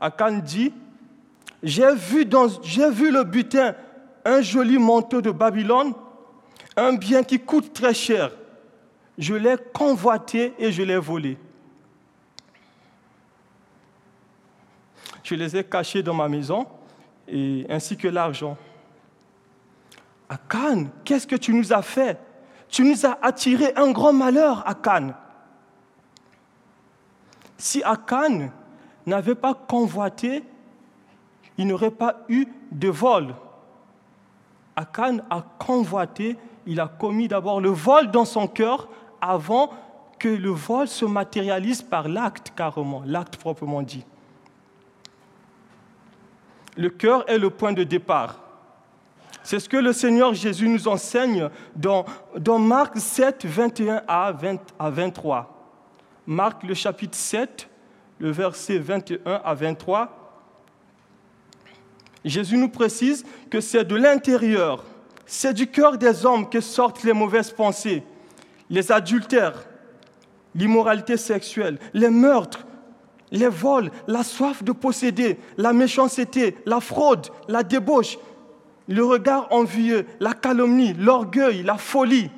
Akan 0.00 0.38
dit, 0.38 0.72
j'ai 1.60 1.92
vu 1.96 2.22
le 2.22 3.24
butin, 3.24 3.74
un 4.24 4.42
joli 4.42 4.78
manteau 4.78 5.20
de 5.20 5.32
Babylone, 5.32 5.92
un 6.76 6.92
bien 6.92 7.24
qui 7.24 7.40
coûte 7.40 7.72
très 7.72 7.94
cher. 7.94 8.30
Je 9.18 9.34
l'ai 9.34 9.56
convoité 9.74 10.54
et 10.60 10.70
je 10.70 10.82
l'ai 10.84 10.96
volé. 10.96 11.36
Je 15.24 15.34
les 15.34 15.56
ai 15.56 15.64
cachés 15.64 16.04
dans 16.04 16.14
ma 16.14 16.28
maison, 16.28 16.66
et, 17.26 17.66
ainsi 17.68 17.96
que 17.96 18.06
l'argent. 18.06 18.56
Akan, 20.28 20.86
qu'est-ce 21.04 21.26
que 21.26 21.36
tu 21.36 21.52
nous 21.52 21.72
as 21.72 21.82
fait? 21.82 22.18
Tu 22.68 22.82
nous 22.82 23.04
as 23.04 23.18
attiré 23.20 23.72
un 23.76 23.90
grand 23.90 24.12
malheur, 24.12 24.66
Akan. 24.66 25.14
Si 27.56 27.82
Akan 27.82 28.50
n'avait 29.04 29.34
pas 29.34 29.54
convoité, 29.54 30.44
il 31.56 31.66
n'aurait 31.66 31.90
pas 31.90 32.20
eu 32.28 32.46
de 32.70 32.88
vol. 32.88 33.34
Akan 34.76 35.18
a 35.28 35.42
convoité, 35.58 36.38
il 36.66 36.78
a 36.78 36.86
commis 36.86 37.26
d'abord 37.26 37.60
le 37.60 37.70
vol 37.70 38.12
dans 38.12 38.24
son 38.24 38.46
cœur 38.46 38.88
avant 39.20 39.70
que 40.18 40.28
le 40.28 40.50
vol 40.50 40.88
se 40.88 41.04
matérialise 41.04 41.82
par 41.82 42.08
l'acte 42.08 42.52
carrément, 42.56 43.02
l'acte 43.06 43.36
proprement 43.36 43.82
dit. 43.82 44.04
Le 46.76 46.90
cœur 46.90 47.28
est 47.28 47.38
le 47.38 47.50
point 47.50 47.72
de 47.72 47.84
départ. 47.84 48.40
C'est 49.42 49.60
ce 49.60 49.68
que 49.68 49.76
le 49.76 49.92
Seigneur 49.92 50.34
Jésus 50.34 50.68
nous 50.68 50.88
enseigne 50.88 51.48
dans, 51.74 52.04
dans 52.36 52.58
Marc 52.58 52.98
7, 52.98 53.46
21 53.46 54.02
à, 54.06 54.32
20, 54.32 54.58
à 54.78 54.90
23. 54.90 55.54
Marc 56.26 56.62
le 56.64 56.74
chapitre 56.74 57.16
7, 57.16 57.68
le 58.18 58.30
verset 58.30 58.78
21 58.78 59.40
à 59.42 59.54
23. 59.54 60.18
Jésus 62.24 62.56
nous 62.56 62.68
précise 62.68 63.24
que 63.50 63.60
c'est 63.60 63.84
de 63.84 63.96
l'intérieur, 63.96 64.84
c'est 65.24 65.54
du 65.54 65.66
cœur 65.66 65.96
des 65.96 66.26
hommes 66.26 66.48
que 66.48 66.60
sortent 66.60 67.02
les 67.04 67.12
mauvaises 67.12 67.50
pensées, 67.50 68.02
les 68.70 68.92
adultères, 68.92 69.66
l'immoralité 70.54 71.16
sexuelle, 71.16 71.78
les 71.94 72.10
meurtres, 72.10 72.66
les 73.30 73.48
vols, 73.48 73.90
la 74.06 74.22
soif 74.22 74.62
de 74.62 74.72
posséder, 74.72 75.38
la 75.56 75.72
méchanceté, 75.72 76.56
la 76.66 76.80
fraude, 76.80 77.28
la 77.48 77.62
débauche, 77.62 78.18
le 78.88 79.04
regard 79.04 79.48
envieux, 79.50 80.06
la 80.18 80.32
calomnie, 80.32 80.94
l'orgueil, 80.94 81.62
la 81.62 81.76
folie. 81.76 82.30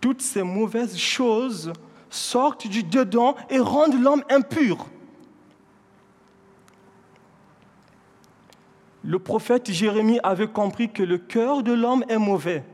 Toutes 0.00 0.22
ces 0.22 0.42
mauvaises 0.42 0.96
choses 0.96 1.72
sortent 2.08 2.68
du 2.68 2.84
dedans 2.84 3.34
et 3.50 3.58
rendent 3.58 4.00
l'homme 4.00 4.22
impur. 4.30 4.86
Le 9.02 9.18
prophète 9.18 9.70
Jérémie 9.70 10.20
avait 10.22 10.48
compris 10.48 10.90
que 10.90 11.02
le 11.02 11.18
cœur 11.18 11.62
de 11.62 11.72
l'homme 11.72 12.04
est 12.08 12.18
mauvais. 12.18 12.64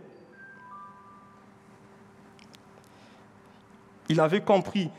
Il 4.13 4.21
avait 4.21 4.43
compris. 4.43 4.91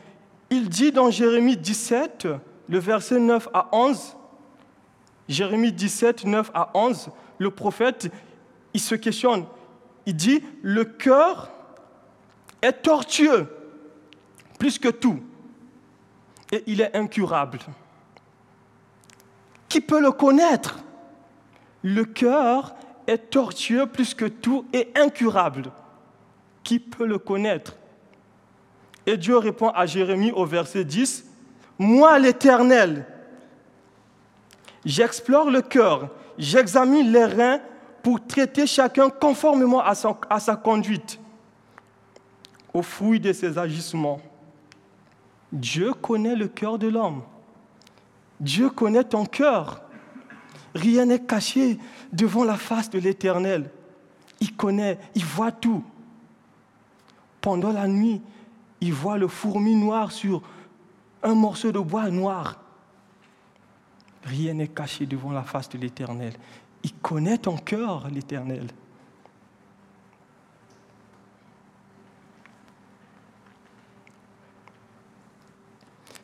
Il 0.50 0.68
dit 0.68 0.90
dans 0.90 1.08
Jérémie 1.08 1.56
17, 1.56 2.26
le 2.68 2.78
verset 2.80 3.20
9 3.20 3.48
à 3.54 3.68
11, 3.70 4.16
Jérémie 5.28 5.70
17, 5.70 6.24
9 6.24 6.50
à 6.52 6.72
11, 6.74 7.10
le 7.38 7.50
prophète, 7.52 8.10
il 8.72 8.80
se 8.80 8.96
questionne. 8.96 9.44
Il 10.04 10.16
dit, 10.16 10.42
le 10.62 10.84
cœur 10.84 11.52
est 12.60 12.82
tortueux, 12.82 13.46
plus 14.58 14.80
que 14.80 14.88
tout, 14.88 15.20
et 16.50 16.64
il 16.66 16.80
est 16.80 16.96
incurable. 16.96 17.60
Qui 19.68 19.80
peut 19.80 20.00
le 20.00 20.10
connaître? 20.10 20.80
Le 21.82 22.04
cœur 22.04 22.74
est 23.06 23.30
tortueux 23.30 23.86
plus 23.86 24.12
que 24.12 24.24
tout 24.24 24.66
et 24.72 24.90
incurable. 24.96 25.70
Qui 26.64 26.80
peut 26.80 27.06
le 27.06 27.20
connaître? 27.20 27.76
Et 29.06 29.16
Dieu 29.16 29.36
répond 29.36 29.68
à 29.68 29.86
Jérémie 29.86 30.32
au 30.32 30.46
verset 30.46 30.84
10, 30.84 31.26
Moi 31.78 32.18
l'Éternel, 32.18 33.06
j'explore 34.84 35.50
le 35.50 35.60
cœur, 35.60 36.10
j'examine 36.38 37.12
les 37.12 37.24
reins 37.24 37.60
pour 38.02 38.26
traiter 38.26 38.66
chacun 38.66 39.08
conformément 39.10 39.82
à, 39.82 39.94
sa 39.94 40.56
conduite, 40.56 41.18
au 42.72 42.82
fruit 42.82 43.20
de 43.20 43.32
ses 43.32 43.58
agissements. 43.58 44.20
Dieu 45.52 45.92
connaît 45.94 46.36
le 46.36 46.48
cœur 46.48 46.78
de 46.78 46.88
l'homme. 46.88 47.22
Dieu 48.40 48.68
connaît 48.68 49.04
ton 49.04 49.24
cœur. 49.24 49.82
Rien 50.74 51.06
n'est 51.06 51.20
caché 51.20 51.78
devant 52.12 52.44
la 52.44 52.56
face 52.56 52.90
de 52.90 52.98
l'Éternel. 52.98 53.70
Il 54.40 54.56
connaît, 54.56 54.98
il 55.14 55.24
voit 55.24 55.52
tout. 55.52 55.84
Pendant 57.40 57.72
la 57.72 57.86
nuit, 57.86 58.20
il 58.84 58.92
voit 58.92 59.16
le 59.16 59.28
fourmi 59.28 59.74
noir 59.74 60.12
sur 60.12 60.42
un 61.22 61.34
morceau 61.34 61.72
de 61.72 61.78
bois 61.78 62.10
noir. 62.10 62.60
Rien 64.24 64.52
n'est 64.52 64.68
caché 64.68 65.06
devant 65.06 65.32
la 65.32 65.42
face 65.42 65.70
de 65.70 65.78
l'Éternel. 65.78 66.34
Il 66.82 66.92
connaît 66.96 67.38
ton 67.38 67.56
cœur, 67.56 68.06
l'Éternel. 68.10 68.66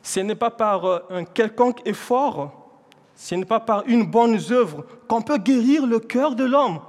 Ce 0.03 0.19
n'est 0.19 0.35
pas 0.35 0.51
par 0.51 0.85
euh, 0.85 0.99
un 1.09 1.23
quelconque 1.23 1.81
effort, 1.87 2.69
ce 3.15 3.33
n'est 3.33 3.45
pas 3.45 3.59
par 3.59 3.87
une 3.87 4.05
bonne 4.05 4.37
œuvre 4.51 4.85
qu'on 5.07 5.23
peut 5.23 5.39
guérir 5.39 5.87
le 5.87 5.99
cœur 5.99 6.35
de 6.35 6.43
l'homme. 6.43 6.79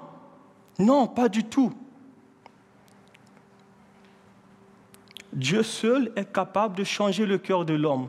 Non, 0.78 1.06
pas 1.06 1.30
du 1.30 1.44
tout. 1.44 1.72
Dieu 5.32 5.62
seul 5.62 6.12
est 6.16 6.30
capable 6.30 6.76
de 6.76 6.84
changer 6.84 7.24
le 7.24 7.38
cœur 7.38 7.64
de 7.64 7.74
l'homme. 7.74 8.08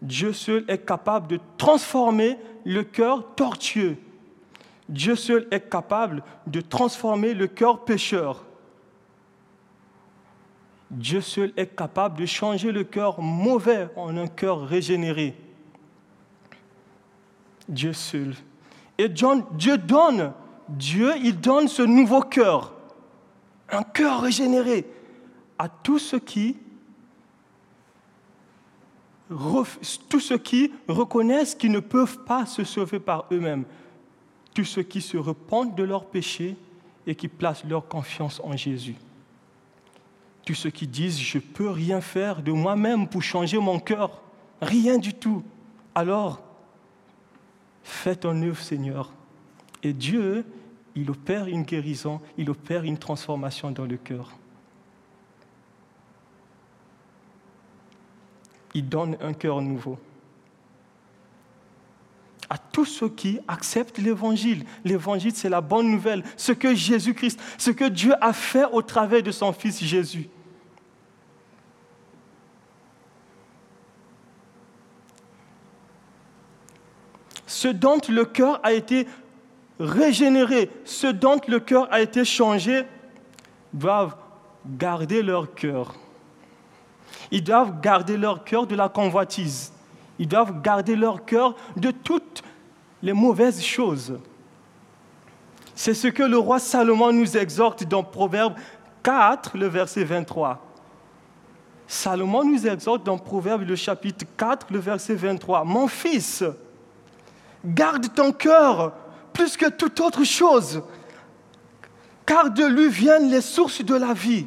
Dieu 0.00 0.32
seul 0.32 0.64
est 0.68 0.84
capable 0.86 1.26
de 1.28 1.40
transformer 1.58 2.38
le 2.64 2.82
cœur 2.82 3.34
tortueux. 3.34 3.96
Dieu 4.88 5.16
seul 5.16 5.46
est 5.50 5.68
capable 5.68 6.22
de 6.46 6.60
transformer 6.60 7.34
le 7.34 7.46
cœur 7.46 7.84
pécheur. 7.84 8.44
Dieu 10.90 11.20
seul 11.20 11.52
est 11.56 11.74
capable 11.74 12.18
de 12.18 12.26
changer 12.26 12.72
le 12.72 12.84
cœur 12.84 13.20
mauvais 13.20 13.88
en 13.96 14.16
un 14.16 14.28
cœur 14.28 14.66
régénéré. 14.66 15.34
Dieu 17.68 17.92
seul. 17.92 18.34
Et 18.96 19.08
Dieu 19.08 19.76
donne, 19.76 20.32
Dieu, 20.68 21.12
il 21.22 21.38
donne 21.40 21.68
ce 21.68 21.82
nouveau 21.82 22.22
cœur, 22.22 22.72
un 23.70 23.82
cœur 23.82 24.22
régénéré 24.22 24.86
à 25.58 25.68
tous 25.68 25.98
ceux 25.98 26.18
qui 26.18 26.56
tous 30.08 30.20
ceux 30.20 30.38
qui 30.38 30.72
reconnaissent 30.86 31.56
qu'ils 31.56 31.72
ne 31.72 31.80
peuvent 31.80 32.22
pas 32.24 32.46
se 32.46 32.62
sauver 32.62 33.00
par 33.00 33.26
eux-mêmes, 33.32 33.64
tous 34.54 34.64
ceux 34.64 34.84
qui 34.84 35.00
se 35.00 35.16
repentent 35.16 35.74
de 35.74 35.82
leurs 35.82 36.06
péchés 36.06 36.56
et 37.08 37.16
qui 37.16 37.26
placent 37.26 37.64
leur 37.64 37.88
confiance 37.88 38.40
en 38.44 38.56
Jésus 38.56 38.94
tous 40.46 40.54
ceux 40.54 40.70
qui 40.70 40.86
disent 40.86 41.20
je 41.20 41.38
ne 41.38 41.42
peux 41.42 41.68
rien 41.68 42.00
faire 42.00 42.40
de 42.40 42.52
moi-même 42.52 43.08
pour 43.08 43.22
changer 43.22 43.58
mon 43.58 43.80
cœur, 43.80 44.22
rien 44.62 44.96
du 44.96 45.12
tout. 45.12 45.42
Alors, 45.94 46.40
faites 47.82 48.24
en 48.24 48.40
œuvre, 48.40 48.62
Seigneur. 48.62 49.12
Et 49.82 49.92
Dieu, 49.92 50.46
il 50.94 51.10
opère 51.10 51.48
une 51.48 51.64
guérison, 51.64 52.20
il 52.38 52.48
opère 52.48 52.84
une 52.84 52.96
transformation 52.96 53.72
dans 53.72 53.84
le 53.84 53.96
cœur. 53.96 54.38
Il 58.76 58.86
donne 58.86 59.16
un 59.22 59.32
cœur 59.32 59.62
nouveau. 59.62 59.98
À 62.50 62.58
tous 62.58 62.84
ceux 62.84 63.08
qui 63.08 63.38
acceptent 63.48 63.96
l'évangile. 63.96 64.66
L'évangile, 64.84 65.32
c'est 65.34 65.48
la 65.48 65.62
bonne 65.62 65.90
nouvelle, 65.90 66.22
ce 66.36 66.52
que 66.52 66.74
Jésus-Christ, 66.74 67.40
ce 67.56 67.70
que 67.70 67.86
Dieu 67.86 68.12
a 68.20 68.34
fait 68.34 68.66
au 68.70 68.82
travers 68.82 69.22
de 69.22 69.30
son 69.30 69.54
Fils 69.54 69.82
Jésus. 69.82 70.28
ce 77.46 77.68
dont 77.68 78.00
le 78.10 78.26
cœur 78.26 78.60
a 78.62 78.74
été 78.74 79.06
régénéré, 79.80 80.68
ce 80.84 81.06
dont 81.06 81.40
le 81.48 81.58
cœur 81.58 81.88
a 81.90 82.02
été 82.02 82.22
changé, 82.22 82.82
doivent 83.72 84.16
garder 84.66 85.22
leur 85.22 85.54
cœur. 85.54 85.94
Ils 87.30 87.42
doivent 87.42 87.80
garder 87.80 88.16
leur 88.16 88.44
cœur 88.44 88.66
de 88.66 88.74
la 88.74 88.88
convoitise. 88.88 89.72
Ils 90.18 90.28
doivent 90.28 90.60
garder 90.62 90.96
leur 90.96 91.24
cœur 91.24 91.54
de 91.76 91.90
toutes 91.90 92.42
les 93.02 93.12
mauvaises 93.12 93.62
choses. 93.62 94.18
C'est 95.74 95.94
ce 95.94 96.08
que 96.08 96.22
le 96.22 96.38
roi 96.38 96.58
Salomon 96.58 97.12
nous 97.12 97.36
exhorte 97.36 97.84
dans 97.84 98.02
Proverbe 98.02 98.54
4, 99.02 99.58
le 99.58 99.66
verset 99.66 100.04
23. 100.04 100.64
Salomon 101.86 102.44
nous 102.44 102.66
exhorte 102.66 103.04
dans 103.04 103.18
Proverbe 103.18 103.62
le 103.62 103.76
chapitre 103.76 104.24
4, 104.36 104.68
le 104.70 104.78
verset 104.78 105.14
23. 105.14 105.64
Mon 105.64 105.86
fils, 105.86 106.42
Garde 107.66 108.14
ton 108.14 108.32
cœur 108.32 108.92
plus 109.32 109.56
que 109.56 109.68
toute 109.68 110.00
autre 110.00 110.24
chose, 110.24 110.82
car 112.24 112.50
de 112.50 112.64
lui 112.64 112.88
viennent 112.88 113.28
les 113.28 113.40
sources 113.40 113.84
de 113.84 113.94
la 113.94 114.14
vie. 114.14 114.46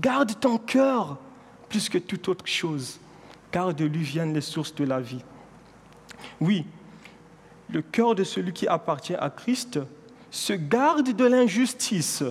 Garde 0.00 0.38
ton 0.38 0.56
cœur 0.56 1.18
plus 1.70 1.88
que 1.88 1.96
toute 1.96 2.28
autre 2.28 2.46
chose, 2.46 3.00
car 3.50 3.72
de 3.72 3.84
lui 3.86 4.02
viennent 4.02 4.34
les 4.34 4.42
sources 4.42 4.74
de 4.74 4.84
la 4.84 5.00
vie. 5.00 5.24
Oui, 6.40 6.66
le 7.70 7.80
cœur 7.80 8.14
de 8.14 8.24
celui 8.24 8.52
qui 8.52 8.66
appartient 8.66 9.14
à 9.14 9.30
Christ 9.30 9.78
se 10.30 10.52
garde 10.52 11.12
de 11.12 11.24
l'injustice. 11.24 12.24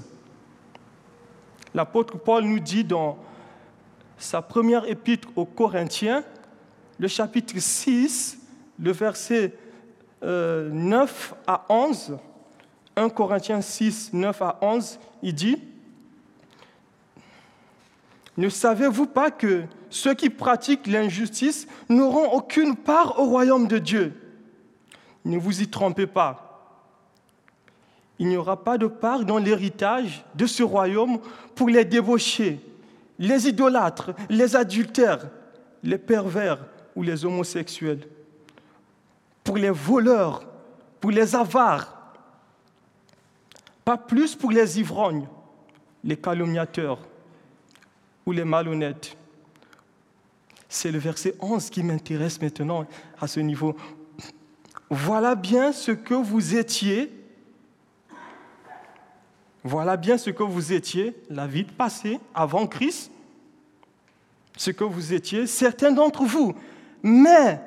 L'apôtre 1.74 2.18
Paul 2.18 2.44
nous 2.44 2.60
dit 2.60 2.84
dans 2.84 3.18
sa 4.18 4.42
première 4.42 4.88
épître 4.88 5.30
aux 5.36 5.46
Corinthiens, 5.46 6.24
le 7.00 7.08
chapitre 7.08 7.58
6, 7.58 8.40
le 8.78 8.92
verset 8.92 9.54
9 10.22 10.24
euh, 10.24 11.36
à 11.48 11.66
11, 11.70 12.18
1 12.98 13.10
Corinthiens 13.10 13.62
6, 13.62 14.12
9 14.12 14.42
à 14.42 14.58
11, 14.62 15.00
il 15.24 15.34
dit, 15.34 15.69
ne 18.40 18.48
savez-vous 18.48 19.06
pas 19.06 19.32
que 19.32 19.64
ceux 19.90 20.14
qui 20.14 20.30
pratiquent 20.30 20.88
l'injustice 20.88 21.68
n'auront 21.90 22.32
aucune 22.32 22.78
part 22.78 23.20
au 23.20 23.26
royaume 23.26 23.68
de 23.68 23.80
Dieu? 23.80 24.14
Ne 25.26 25.38
vous 25.38 25.62
y 25.62 25.68
trompez 25.68 26.08
pas. 26.08 26.46
Il 28.18 28.30
n'y 28.30 28.38
aura 28.38 28.64
pas 28.64 28.78
de 28.78 28.88
part 28.88 29.26
dans 29.26 29.40
l'héritage 29.40 30.24
de 30.36 30.46
ce 30.46 30.64
royaume 30.64 31.20
pour 31.54 31.68
les 31.68 31.84
débauchés, 31.84 32.62
les 33.18 33.50
idolâtres, 33.50 34.12
les 34.30 34.56
adultères, 34.56 35.28
les 35.84 35.98
pervers 35.98 36.60
ou 36.96 37.04
les 37.04 37.26
homosexuels. 37.26 38.08
Pour 39.44 39.58
les 39.58 39.70
voleurs, 39.70 40.44
pour 41.02 41.12
les 41.12 41.36
avares, 41.36 42.14
pas 43.84 43.98
plus 43.98 44.34
pour 44.34 44.52
les 44.52 44.80
ivrognes, 44.80 45.28
les 46.06 46.16
calomniateurs 46.16 47.09
les 48.32 48.46
malhonnêtes. 48.46 49.18
C'est 50.68 50.92
le 50.92 51.00
verset 51.00 51.36
11 51.40 51.70
qui 51.70 51.84
m'intéresse 51.84 52.40
maintenant 52.42 52.86
à 53.20 53.28
ce 53.28 53.40
niveau. 53.40 53.76
Voilà 54.90 55.36
bien 55.36 55.72
ce 55.72 55.92
que 55.92 56.14
vous 56.14 56.56
étiez. 56.56 57.12
Voilà 59.64 59.98
bien 59.98 60.18
ce 60.18 60.30
que 60.30 60.44
vous 60.44 60.74
étiez 60.74 61.16
la 61.30 61.48
vie 61.48 61.64
passée 61.64 62.20
avant 62.34 62.68
Christ. 62.68 63.12
Ce 64.58 64.72
que 64.72 64.84
vous 64.84 65.14
étiez, 65.14 65.48
certains 65.48 65.92
d'entre 65.92 66.24
vous. 66.24 66.54
Mais, 67.02 67.60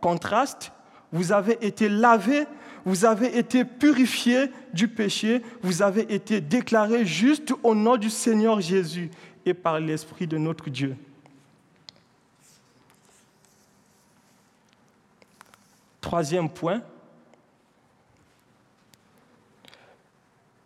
contraste, 0.00 0.72
vous 1.12 1.32
avez 1.32 1.58
été 1.64 1.88
lavés, 1.88 2.46
vous 2.84 3.04
avez 3.04 3.38
été 3.38 3.64
purifiés 3.64 4.50
du 4.72 4.88
péché, 4.88 5.42
vous 5.62 5.82
avez 5.82 6.12
été 6.12 6.40
déclarés 6.40 7.04
justes 7.06 7.52
au 7.62 7.74
nom 7.74 7.96
du 7.96 8.10
Seigneur 8.10 8.60
Jésus 8.60 9.10
et 9.46 9.54
par 9.54 9.80
l'Esprit 9.80 10.26
de 10.26 10.38
notre 10.38 10.70
Dieu. 10.70 10.96
Troisième 16.00 16.48
point, 16.48 16.82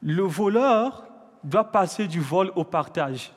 le 0.02 0.22
voleur 0.22 1.04
doit 1.42 1.64
passer 1.64 2.06
du 2.06 2.20
vol 2.20 2.52
au 2.54 2.64
partage. 2.64 3.32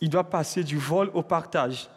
Il 0.00 0.08
doit 0.08 0.24
passer 0.24 0.64
du 0.64 0.78
vol 0.78 1.10
au 1.14 1.22
partage. 1.22 1.88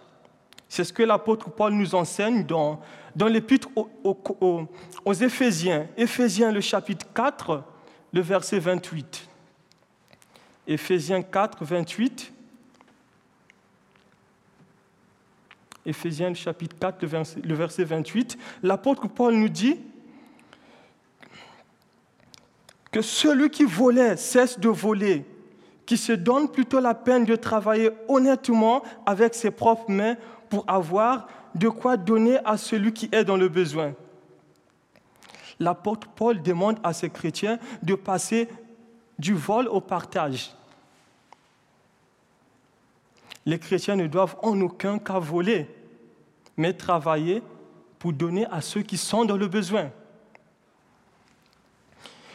C'est 0.68 0.84
ce 0.84 0.94
que 0.94 1.04
l'apôtre 1.04 1.50
Paul 1.50 1.74
nous 1.74 1.96
enseigne 1.96 2.46
dans 2.46 2.80
l'épître 3.16 3.70
aux, 3.76 3.90
aux, 5.06 5.14
Éphésiens, 5.14 5.88
Éphésiens 5.96 6.52
le 6.52 6.62
chapitre 6.62 7.06
4, 7.14 7.64
le 8.12 8.22
verset 8.22 8.60
28. 8.60 9.30
Éphésiens 10.68 11.22
4, 11.22 11.64
28. 11.64 12.34
Éphésiens 15.86 16.34
chapitre 16.34 16.76
4, 16.80 17.06
le 17.44 17.54
verset 17.54 17.84
28, 17.84 18.38
l'apôtre 18.64 19.08
Paul 19.08 19.36
nous 19.36 19.50
dit 19.50 19.80
que 22.92 23.02
celui 23.02 23.52
qui 23.52 23.66
volait 23.66 24.18
cesse 24.18 24.60
de 24.60 24.70
voler, 24.70 25.26
qui 25.86 25.98
se 25.98 26.14
donne 26.14 26.50
plutôt 26.50 26.80
la 26.80 26.96
peine 26.96 27.26
de 27.26 27.36
travailler 27.36 27.92
honnêtement 28.08 28.82
avec 29.06 29.36
ses 29.36 29.52
propres 29.52 29.92
mains 29.92 30.16
pour 30.50 30.64
avoir 30.68 31.28
de 31.54 31.70
quoi 31.70 31.98
donner 31.98 32.40
à 32.46 32.58
celui 32.58 32.92
qui 32.92 33.08
est 33.12 33.24
dans 33.24 33.38
le 33.38 33.48
besoin. 33.48 33.94
L'apôtre 35.60 36.08
Paul 36.08 36.42
demande 36.42 36.80
à 36.84 36.94
ses 36.94 37.10
chrétiens 37.10 37.60
de 37.84 37.94
passer 37.94 38.50
du 39.18 39.34
vol 39.34 39.68
au 39.68 39.82
partage. 39.82 40.54
Les 43.46 43.60
chrétiens 43.60 43.96
ne 43.96 44.08
doivent 44.08 44.36
en 44.42 44.60
aucun 44.62 44.98
cas 44.98 45.20
voler, 45.20 45.70
mais 46.58 46.74
travailler 46.74 47.44
pour 48.00 48.14
donner 48.14 48.46
à 48.48 48.62
ceux 48.62 48.82
qui 48.82 48.98
sont 48.98 49.26
dans 49.26 49.38
le 49.38 49.48
besoin. 49.48 49.92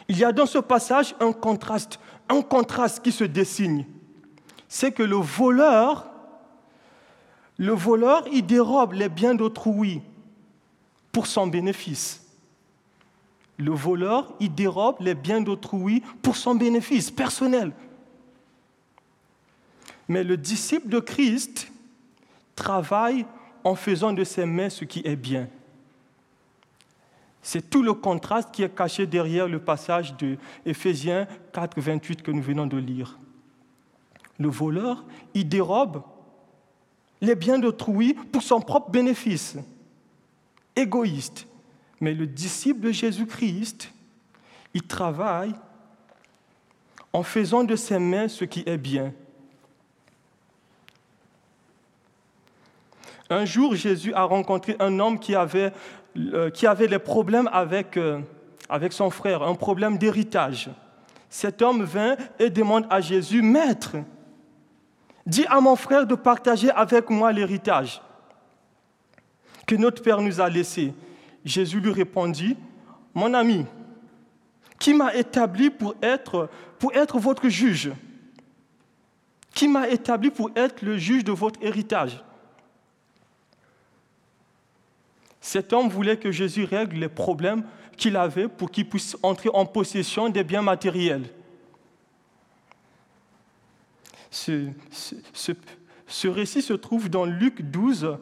Il 0.07 0.17
y 0.17 0.23
a 0.23 0.31
dans 0.31 0.45
ce 0.45 0.57
passage 0.57 1.15
un 1.19 1.31
contraste, 1.31 1.99
un 2.29 2.41
contraste 2.41 3.03
qui 3.03 3.11
se 3.11 3.23
dessine. 3.23 3.85
C'est 4.67 4.91
que 4.91 5.03
le 5.03 5.17
voleur, 5.17 6.09
le 7.57 7.73
voleur, 7.73 8.25
il 8.31 8.45
dérobe 8.45 8.93
les 8.93 9.09
biens 9.09 9.35
d'autrui 9.35 10.01
pour 11.11 11.27
son 11.27 11.47
bénéfice. 11.47 12.20
Le 13.61 13.73
voleur, 13.73 14.33
il 14.39 14.55
dérobe 14.55 14.95
les 15.01 15.13
biens 15.13 15.39
d'autrui 15.39 16.01
pour 16.23 16.35
son 16.35 16.55
bénéfice 16.55 17.11
personnel. 17.11 17.71
Mais 20.07 20.23
le 20.23 20.35
disciple 20.35 20.89
de 20.89 20.99
Christ 20.99 21.71
travaille 22.55 23.23
en 23.63 23.75
faisant 23.75 24.13
de 24.13 24.23
ses 24.23 24.47
mains 24.47 24.71
ce 24.71 24.83
qui 24.83 25.03
est 25.05 25.15
bien. 25.15 25.47
C'est 27.43 27.69
tout 27.69 27.83
le 27.83 27.93
contraste 27.93 28.49
qui 28.51 28.63
est 28.63 28.75
caché 28.75 29.05
derrière 29.05 29.47
le 29.47 29.59
passage 29.59 30.17
de 30.17 30.37
Éphésiens 30.65 31.27
4, 31.53 31.79
28 31.79 32.23
que 32.23 32.31
nous 32.31 32.41
venons 32.41 32.65
de 32.65 32.77
lire. 32.77 33.19
Le 34.39 34.49
voleur, 34.49 35.05
il 35.35 35.47
dérobe 35.47 36.01
les 37.21 37.35
biens 37.35 37.59
d'autrui 37.59 38.15
pour 38.15 38.41
son 38.41 38.59
propre 38.59 38.89
bénéfice, 38.89 39.55
égoïste. 40.75 41.45
Mais 42.01 42.15
le 42.15 42.25
disciple 42.25 42.81
de 42.81 42.91
Jésus-Christ, 42.91 43.93
il 44.73 44.81
travaille 44.81 45.53
en 47.13 47.23
faisant 47.23 47.63
de 47.63 47.75
ses 47.75 47.99
mains 47.99 48.27
ce 48.27 48.43
qui 48.43 48.63
est 48.65 48.77
bien. 48.77 49.13
Un 53.29 53.45
jour, 53.45 53.75
Jésus 53.75 54.13
a 54.13 54.23
rencontré 54.23 54.75
un 54.79 54.99
homme 54.99 55.19
qui 55.19 55.35
avait, 55.35 55.71
euh, 56.17 56.49
des 56.49 56.99
problèmes 56.99 57.49
avec, 57.53 57.95
euh, 57.97 58.19
avec 58.67 58.91
son 58.91 59.09
frère, 59.09 59.43
un 59.43 59.55
problème 59.55 59.97
d'héritage. 59.97 60.69
Cet 61.29 61.61
homme 61.61 61.83
vint 61.83 62.17
et 62.39 62.49
demande 62.49 62.87
à 62.89 62.99
Jésus, 62.99 63.41
Maître, 63.41 63.97
dis 65.25 65.45
à 65.47 65.61
mon 65.61 65.75
frère 65.75 66.05
de 66.05 66.15
partager 66.15 66.71
avec 66.71 67.09
moi 67.09 67.31
l'héritage 67.31 68.01
que 69.65 69.75
notre 69.75 70.01
Père 70.01 70.19
nous 70.19 70.41
a 70.41 70.49
laissé. 70.49 70.93
Jésus 71.45 71.79
lui 71.79 71.91
répondit, 71.91 72.57
Mon 73.13 73.33
ami, 73.33 73.65
qui 74.79 74.93
m'a 74.93 75.15
établi 75.15 75.69
pour 75.69 75.95
être, 76.01 76.49
pour 76.79 76.93
être 76.93 77.19
votre 77.19 77.49
juge? 77.49 77.91
Qui 79.53 79.67
m'a 79.67 79.89
établi 79.89 80.31
pour 80.31 80.49
être 80.55 80.81
le 80.81 80.97
juge 80.97 81.23
de 81.23 81.31
votre 81.31 81.61
héritage? 81.61 82.23
Cet 85.39 85.73
homme 85.73 85.89
voulait 85.89 86.17
que 86.17 86.31
Jésus 86.31 86.63
règle 86.63 86.97
les 86.97 87.09
problèmes 87.09 87.63
qu'il 87.97 88.15
avait 88.15 88.47
pour 88.47 88.71
qu'il 88.71 88.87
puisse 88.87 89.17
entrer 89.21 89.49
en 89.53 89.65
possession 89.65 90.29
des 90.29 90.43
biens 90.43 90.61
matériels. 90.61 91.29
Ce, 94.29 94.67
récit 96.23 96.61
se 96.61 96.73
trouve 96.73 97.09
dans 97.09 97.25
Luc 97.25 97.61
12, 97.61 98.17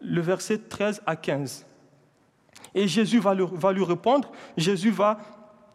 le 0.00 0.20
verset 0.20 0.58
13 0.58 1.02
à 1.06 1.16
15. 1.16 1.64
Et 2.76 2.86
Jésus 2.86 3.18
va, 3.18 3.34
lui 3.34 3.84
répondre, 3.84 4.30
Jésus 4.54 4.90
va 4.90 5.18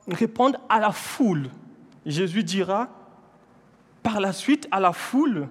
répondre 0.07 0.59
à 0.69 0.79
la 0.79 0.91
foule. 0.91 1.49
Jésus 2.05 2.43
dira 2.43 2.89
par 4.03 4.19
la 4.19 4.31
suite 4.31 4.67
à 4.69 4.79
la 4.79 4.93
foule, 4.93 5.47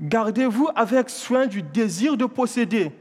gardez-vous 0.00 0.68
avec 0.76 1.10
soin 1.10 1.46
du 1.46 1.62
désir 1.62 2.16
de 2.16 2.26
posséder 2.26 2.92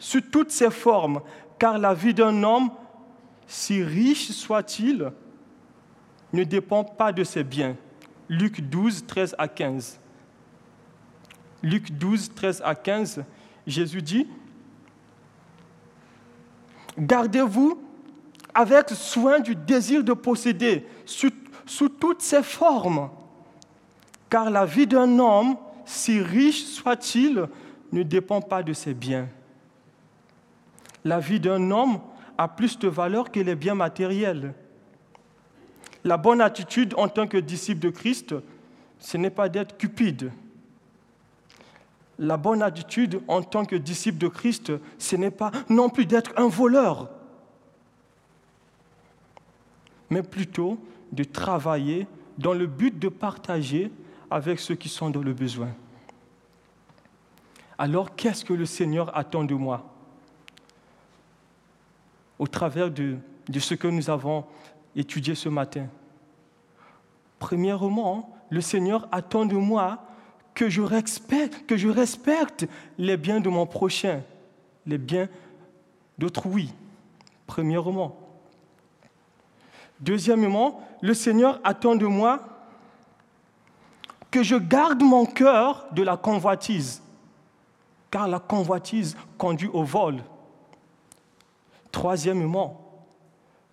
sous 0.00 0.20
toutes 0.20 0.50
ses 0.50 0.70
formes, 0.70 1.20
car 1.60 1.78
la 1.78 1.94
vie 1.94 2.12
d'un 2.12 2.42
homme, 2.42 2.70
si 3.46 3.84
riche 3.84 4.32
soit-il, 4.32 5.12
ne 6.32 6.42
dépend 6.42 6.82
pas 6.82 7.12
de 7.12 7.22
ses 7.22 7.44
biens. 7.44 7.76
Luc 8.28 8.60
12, 8.60 9.06
13 9.06 9.36
à 9.38 9.46
15. 9.46 10.00
Luc 11.62 11.92
12, 11.92 12.34
13 12.34 12.62
à 12.64 12.74
15, 12.74 13.24
Jésus 13.64 14.02
dit, 14.02 14.26
Gardez-vous 16.98 17.80
avec 18.54 18.90
soin 18.90 19.40
du 19.40 19.54
désir 19.54 20.02
de 20.02 20.12
posséder 20.12 20.86
sous, 21.04 21.88
toutes 21.88 22.22
ses 22.22 22.42
formes, 22.42 23.10
car 24.30 24.50
la 24.50 24.64
vie 24.64 24.86
d'un 24.86 25.18
homme, 25.18 25.56
si 25.84 26.20
riche 26.20 26.64
soit-il, 26.64 27.46
ne 27.92 28.02
dépend 28.02 28.40
pas 28.40 28.62
de 28.62 28.72
ses 28.72 28.94
biens 28.94 29.28
la 31.06 31.20
vie 31.20 31.40
d'un 31.40 31.70
homme 31.70 32.00
a 32.36 32.48
plus 32.48 32.78
de 32.78 32.88
valeur 32.88 33.30
que 33.30 33.40
les 33.40 33.54
biens 33.54 33.76
matériels. 33.76 34.52
La 36.04 36.16
bonne 36.16 36.40
attitude 36.40 36.94
en 36.96 37.08
tant 37.08 37.26
que 37.26 37.38
disciple 37.38 37.80
de 37.80 37.90
Christ, 37.90 38.34
ce 38.98 39.16
n'est 39.16 39.30
pas 39.30 39.48
d'être 39.48 39.78
cupide. 39.78 40.32
La 42.18 42.36
bonne 42.36 42.62
attitude 42.62 43.20
en 43.28 43.42
tant 43.42 43.64
que 43.64 43.76
disciple 43.76 44.18
de 44.18 44.28
Christ, 44.28 44.72
ce 44.98 45.16
n'est 45.16 45.30
pas 45.30 45.50
non 45.68 45.88
plus 45.90 46.06
d'être 46.06 46.32
un 46.36 46.48
voleur, 46.48 47.10
mais 50.08 50.22
plutôt 50.22 50.78
de 51.12 51.24
travailler 51.24 52.06
dans 52.38 52.54
le 52.54 52.66
but 52.66 52.98
de 52.98 53.08
partager 53.08 53.90
avec 54.30 54.60
ceux 54.60 54.74
qui 54.74 54.88
sont 54.88 55.10
dans 55.10 55.22
le 55.22 55.32
besoin. 55.32 55.70
Alors 57.78 58.14
qu'est-ce 58.16 58.44
que 58.44 58.54
le 58.54 58.66
Seigneur 58.66 59.16
attend 59.16 59.44
de 59.44 59.54
moi? 59.54 59.84
Au 62.38 62.46
travers 62.46 62.90
de, 62.90 63.18
ce 63.58 63.74
que 63.74 63.88
nous 63.88 64.10
avons 64.10 64.44
étudié 64.94 65.34
ce 65.34 65.48
matin. 65.48 65.86
Premièrement, 67.38 68.34
le 68.50 68.60
Seigneur 68.60 69.08
attend 69.12 69.44
de 69.44 69.56
moi 69.56 70.02
que 70.56 70.70
je 70.70 70.80
respecte, 71.88 72.66
les 72.98 73.16
biens 73.18 73.40
de 73.40 73.48
mon 73.50 73.66
prochain, 73.66 74.22
les 74.86 74.96
biens 74.96 75.28
d'autrui. 76.16 76.72
Premièrement. 77.46 78.16
Deuxièmement, 80.00 80.82
le 81.02 81.12
Seigneur 81.12 81.60
attend 81.62 81.94
de 81.94 82.06
moi 82.06 82.40
que 84.30 84.42
je 84.42 84.56
garde 84.56 85.02
mon 85.02 85.26
cœur 85.26 85.86
de 85.92 86.02
la 86.02 86.16
convoitise, 86.16 87.02
car 88.10 88.26
la 88.26 88.38
convoitise 88.38 89.16
conduit 89.38 89.68
au 89.68 89.84
vol. 89.84 90.22
Troisièmement, 91.92 92.80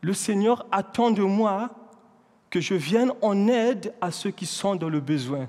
le 0.01 0.13
Seigneur 0.13 0.65
attend 0.69 1.11
de 1.11 1.23
moi 1.23 1.69
que 2.49 2.59
je 2.59 2.75
vienne 2.75 3.13
en 3.21 3.47
aide 3.47 3.93
à 4.01 4.11
ceux 4.11 4.31
qui 4.31 4.45
sont 4.45 4.75
dans 4.75 4.89
le 4.89 4.99
besoin. 4.99 5.47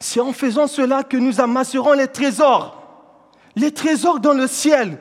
C'est 0.00 0.20
en 0.20 0.32
faisant 0.32 0.66
cela 0.66 1.02
que 1.02 1.16
nous 1.16 1.40
amasserons 1.40 1.92
les 1.92 2.08
trésors, 2.08 2.82
les 3.56 3.72
trésors 3.72 4.20
dans 4.20 4.32
le 4.32 4.46
ciel, 4.46 4.98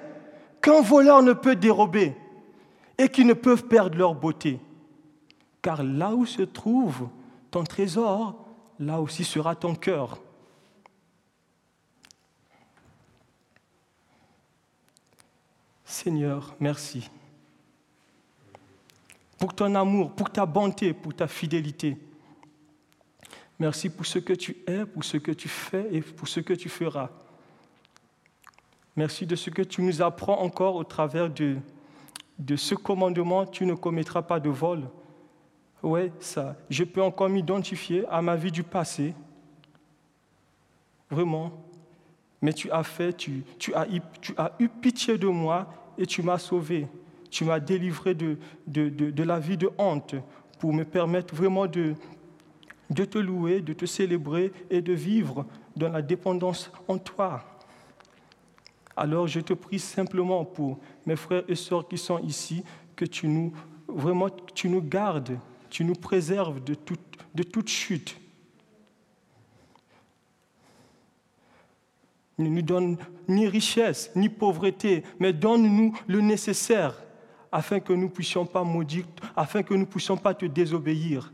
qu'un 0.62 0.82
voleur 0.82 1.22
ne 1.22 1.34
peut 1.34 1.56
dérober 1.56 2.16
et 2.98 3.10
qui 3.10 3.24
ne 3.24 3.34
peuvent 3.34 3.66
perdre 3.66 3.98
leur 3.98 4.16
beauté. 4.16 4.60
Car 5.62 5.84
là 5.84 6.12
où 6.16 6.26
se 6.26 6.42
trouve 6.42 7.10
ton 7.52 7.64
trésor, 7.64 8.46
là 8.80 9.00
aussi 9.00 9.24
sera 9.24 9.56
ton 9.56 9.76
cœur. 9.76 10.20
Seigneur, 15.86 16.56
merci 16.60 17.10
pour 19.38 19.54
ton 19.54 19.74
amour, 19.76 20.12
pour 20.12 20.30
ta 20.30 20.46
bonté, 20.46 20.94
pour 20.94 21.14
ta 21.14 21.28
fidélité. 21.28 21.98
Merci 23.60 23.89
pour 23.89 24.06
ce 24.06 24.20
que 24.20 24.34
tu 24.34 24.58
es, 24.67 24.86
pour 24.86 25.04
ce 25.04 25.17
que 25.17 25.32
tu 25.32 25.48
fais 25.48 25.88
et 25.91 26.02
pour 26.02 26.28
ce 26.28 26.39
que 26.39 26.54
tu 26.54 26.70
feras. 26.70 27.10
Merci 28.96 29.26
de 29.26 29.36
ce 29.36 29.50
que 29.50 29.62
tu 29.62 29.82
nous 29.82 30.02
apprends 30.02 30.41
encore 30.41 30.76
au 30.76 30.84
travers 30.84 31.30
de, 31.30 31.58
de 32.39 32.56
ce 32.56 32.76
commandement, 32.76 33.46
tu 33.46 33.65
ne 33.65 33.74
commettras 33.74 34.22
pas 34.22 34.39
de 34.39 34.50
vol. 34.50 34.84
Oui, 35.84 36.12
ça, 36.20 36.56
je 36.70 36.84
peux 36.84 37.02
encore 37.02 37.30
m'identifier 37.30 38.06
à 38.10 38.22
ma 38.22 38.36
vie 38.36 38.52
du 38.52 38.63
passé. 38.63 39.13
Vraiment. 41.10 41.52
Mais 42.41 42.54
tu 42.54 42.70
as 42.72 42.84
fait, 42.84 43.13
tu, 43.13 43.43
tu, 43.58 43.74
as, 43.74 43.88
tu 44.22 44.34
as 44.38 44.52
eu 44.60 44.67
pitié 44.67 45.17
de 45.17 45.28
moi 45.28 45.67
et 45.98 46.06
tu 46.06 46.22
m'as 46.22 46.38
sauvé. 46.38 46.88
Tu 47.30 47.43
m'as 47.43 47.60
délivré 47.60 48.13
de, 48.13 48.38
de, 48.67 48.89
de, 48.89 49.24
la 49.24 49.39
vie 49.39 49.58
de 49.58 49.70
honte 49.78 50.15
pour 50.60 50.74
me 50.74 50.86
permettre 50.86 51.36
vraiment 51.36 51.67
de, 51.67 51.96
de 52.89 53.06
te 53.06 53.17
louer, 53.17 53.62
de 53.62 53.73
te 53.73 53.86
célébrer 53.86 54.52
et 54.69 54.82
de 54.82 54.93
vivre 54.93 55.45
dans 55.76 55.89
la 55.89 56.02
dépendance 56.02 56.71
en 56.88 56.97
toi. 56.97 57.43
Alors 58.95 59.28
je 59.28 59.39
te 59.39 59.54
prie 59.54 59.80
simplement 59.80 60.43
pour 60.43 60.80
mes 61.06 61.15
frères 61.15 61.43
et 61.47 61.56
sœurs 61.56 61.88
qui 61.88 61.97
sont 61.97 62.19
ici, 62.19 62.63
que 62.95 63.06
tu 63.06 63.28
nous, 63.28 63.54
gardes, 64.82 65.38
tu 65.69 65.86
nous 65.86 65.93
préserves 65.93 66.63
de 66.63 66.73
toute, 66.73 67.69
chute. 67.69 68.19
Ne 72.39 72.50
nous 72.50 72.62
donne 72.62 72.97
ni 73.28 73.47
richesse, 73.47 74.12
ni 74.15 74.30
pauvreté, 74.30 75.04
mais 75.19 75.34
donne-nous 75.34 75.95
le 76.08 76.21
nécessaire 76.21 77.02
afin 77.52 77.80
que 77.80 77.93
nous 77.93 78.10
puissions 78.10 78.45
pas 78.45 78.63
maudire, 78.63 79.06
afin 79.36 79.63
que 79.63 79.73
nous 79.73 79.82
ne 79.82 79.86
puissions 79.86 80.17
pas 80.17 80.34
te 80.34 80.45
désobéir. 80.45 81.32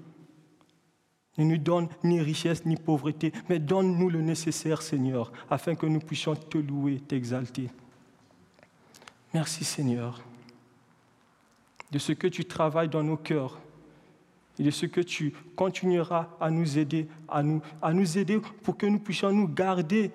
Ne 1.38 1.46
nous 1.46 1.58
donne 1.58 1.88
ni 2.04 2.22
richesse 2.22 2.66
ni 2.66 2.76
pauvreté, 2.76 3.34
mais 3.50 3.60
donne-nous 3.60 4.10
le 4.10 4.22
nécessaire, 4.22 4.82
Seigneur, 4.82 5.32
afin 5.50 5.76
que 5.76 5.88
nous 5.88 6.00
puissions 6.00 6.36
te 6.36 6.58
louer, 6.58 7.00
t'exalter. 7.00 7.70
Merci, 9.34 9.64
Seigneur, 9.64 10.22
de 11.92 11.98
ce 11.98 12.12
que 12.12 12.28
tu 12.28 12.46
travailles 12.46 12.90
dans 12.90 13.04
nos 13.04 13.18
cœurs 13.18 13.60
et 14.60 14.64
de 14.64 14.70
ce 14.70 14.86
que 14.86 15.02
tu 15.02 15.34
continueras 15.56 16.28
à 16.40 16.52
nous 16.52 16.78
aider, 16.78 17.08
à 17.28 17.42
nous, 17.42 18.18
aider 18.18 18.40
pour 18.62 18.78
que 18.78 18.86
nous 18.86 19.00
puissions 19.00 19.32
nous 19.32 19.48
garder 19.48 20.12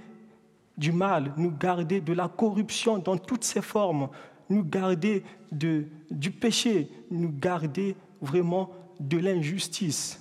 du 0.77 0.93
mal, 0.93 1.33
nous 1.37 1.51
garder 1.51 2.01
de 2.01 2.13
la 2.13 2.29
corruption 2.29 2.99
dans 2.99 3.19
toutes 3.19 3.43
ses 3.43 3.63
formes, 3.63 4.09
nous 4.49 4.63
garder 4.63 5.25
de, 5.51 5.87
du 6.11 6.31
péché, 6.31 6.89
nous 7.11 7.33
garder 7.33 7.97
vraiment 8.21 8.71
de 9.01 9.19
l'injustice. 9.19 10.21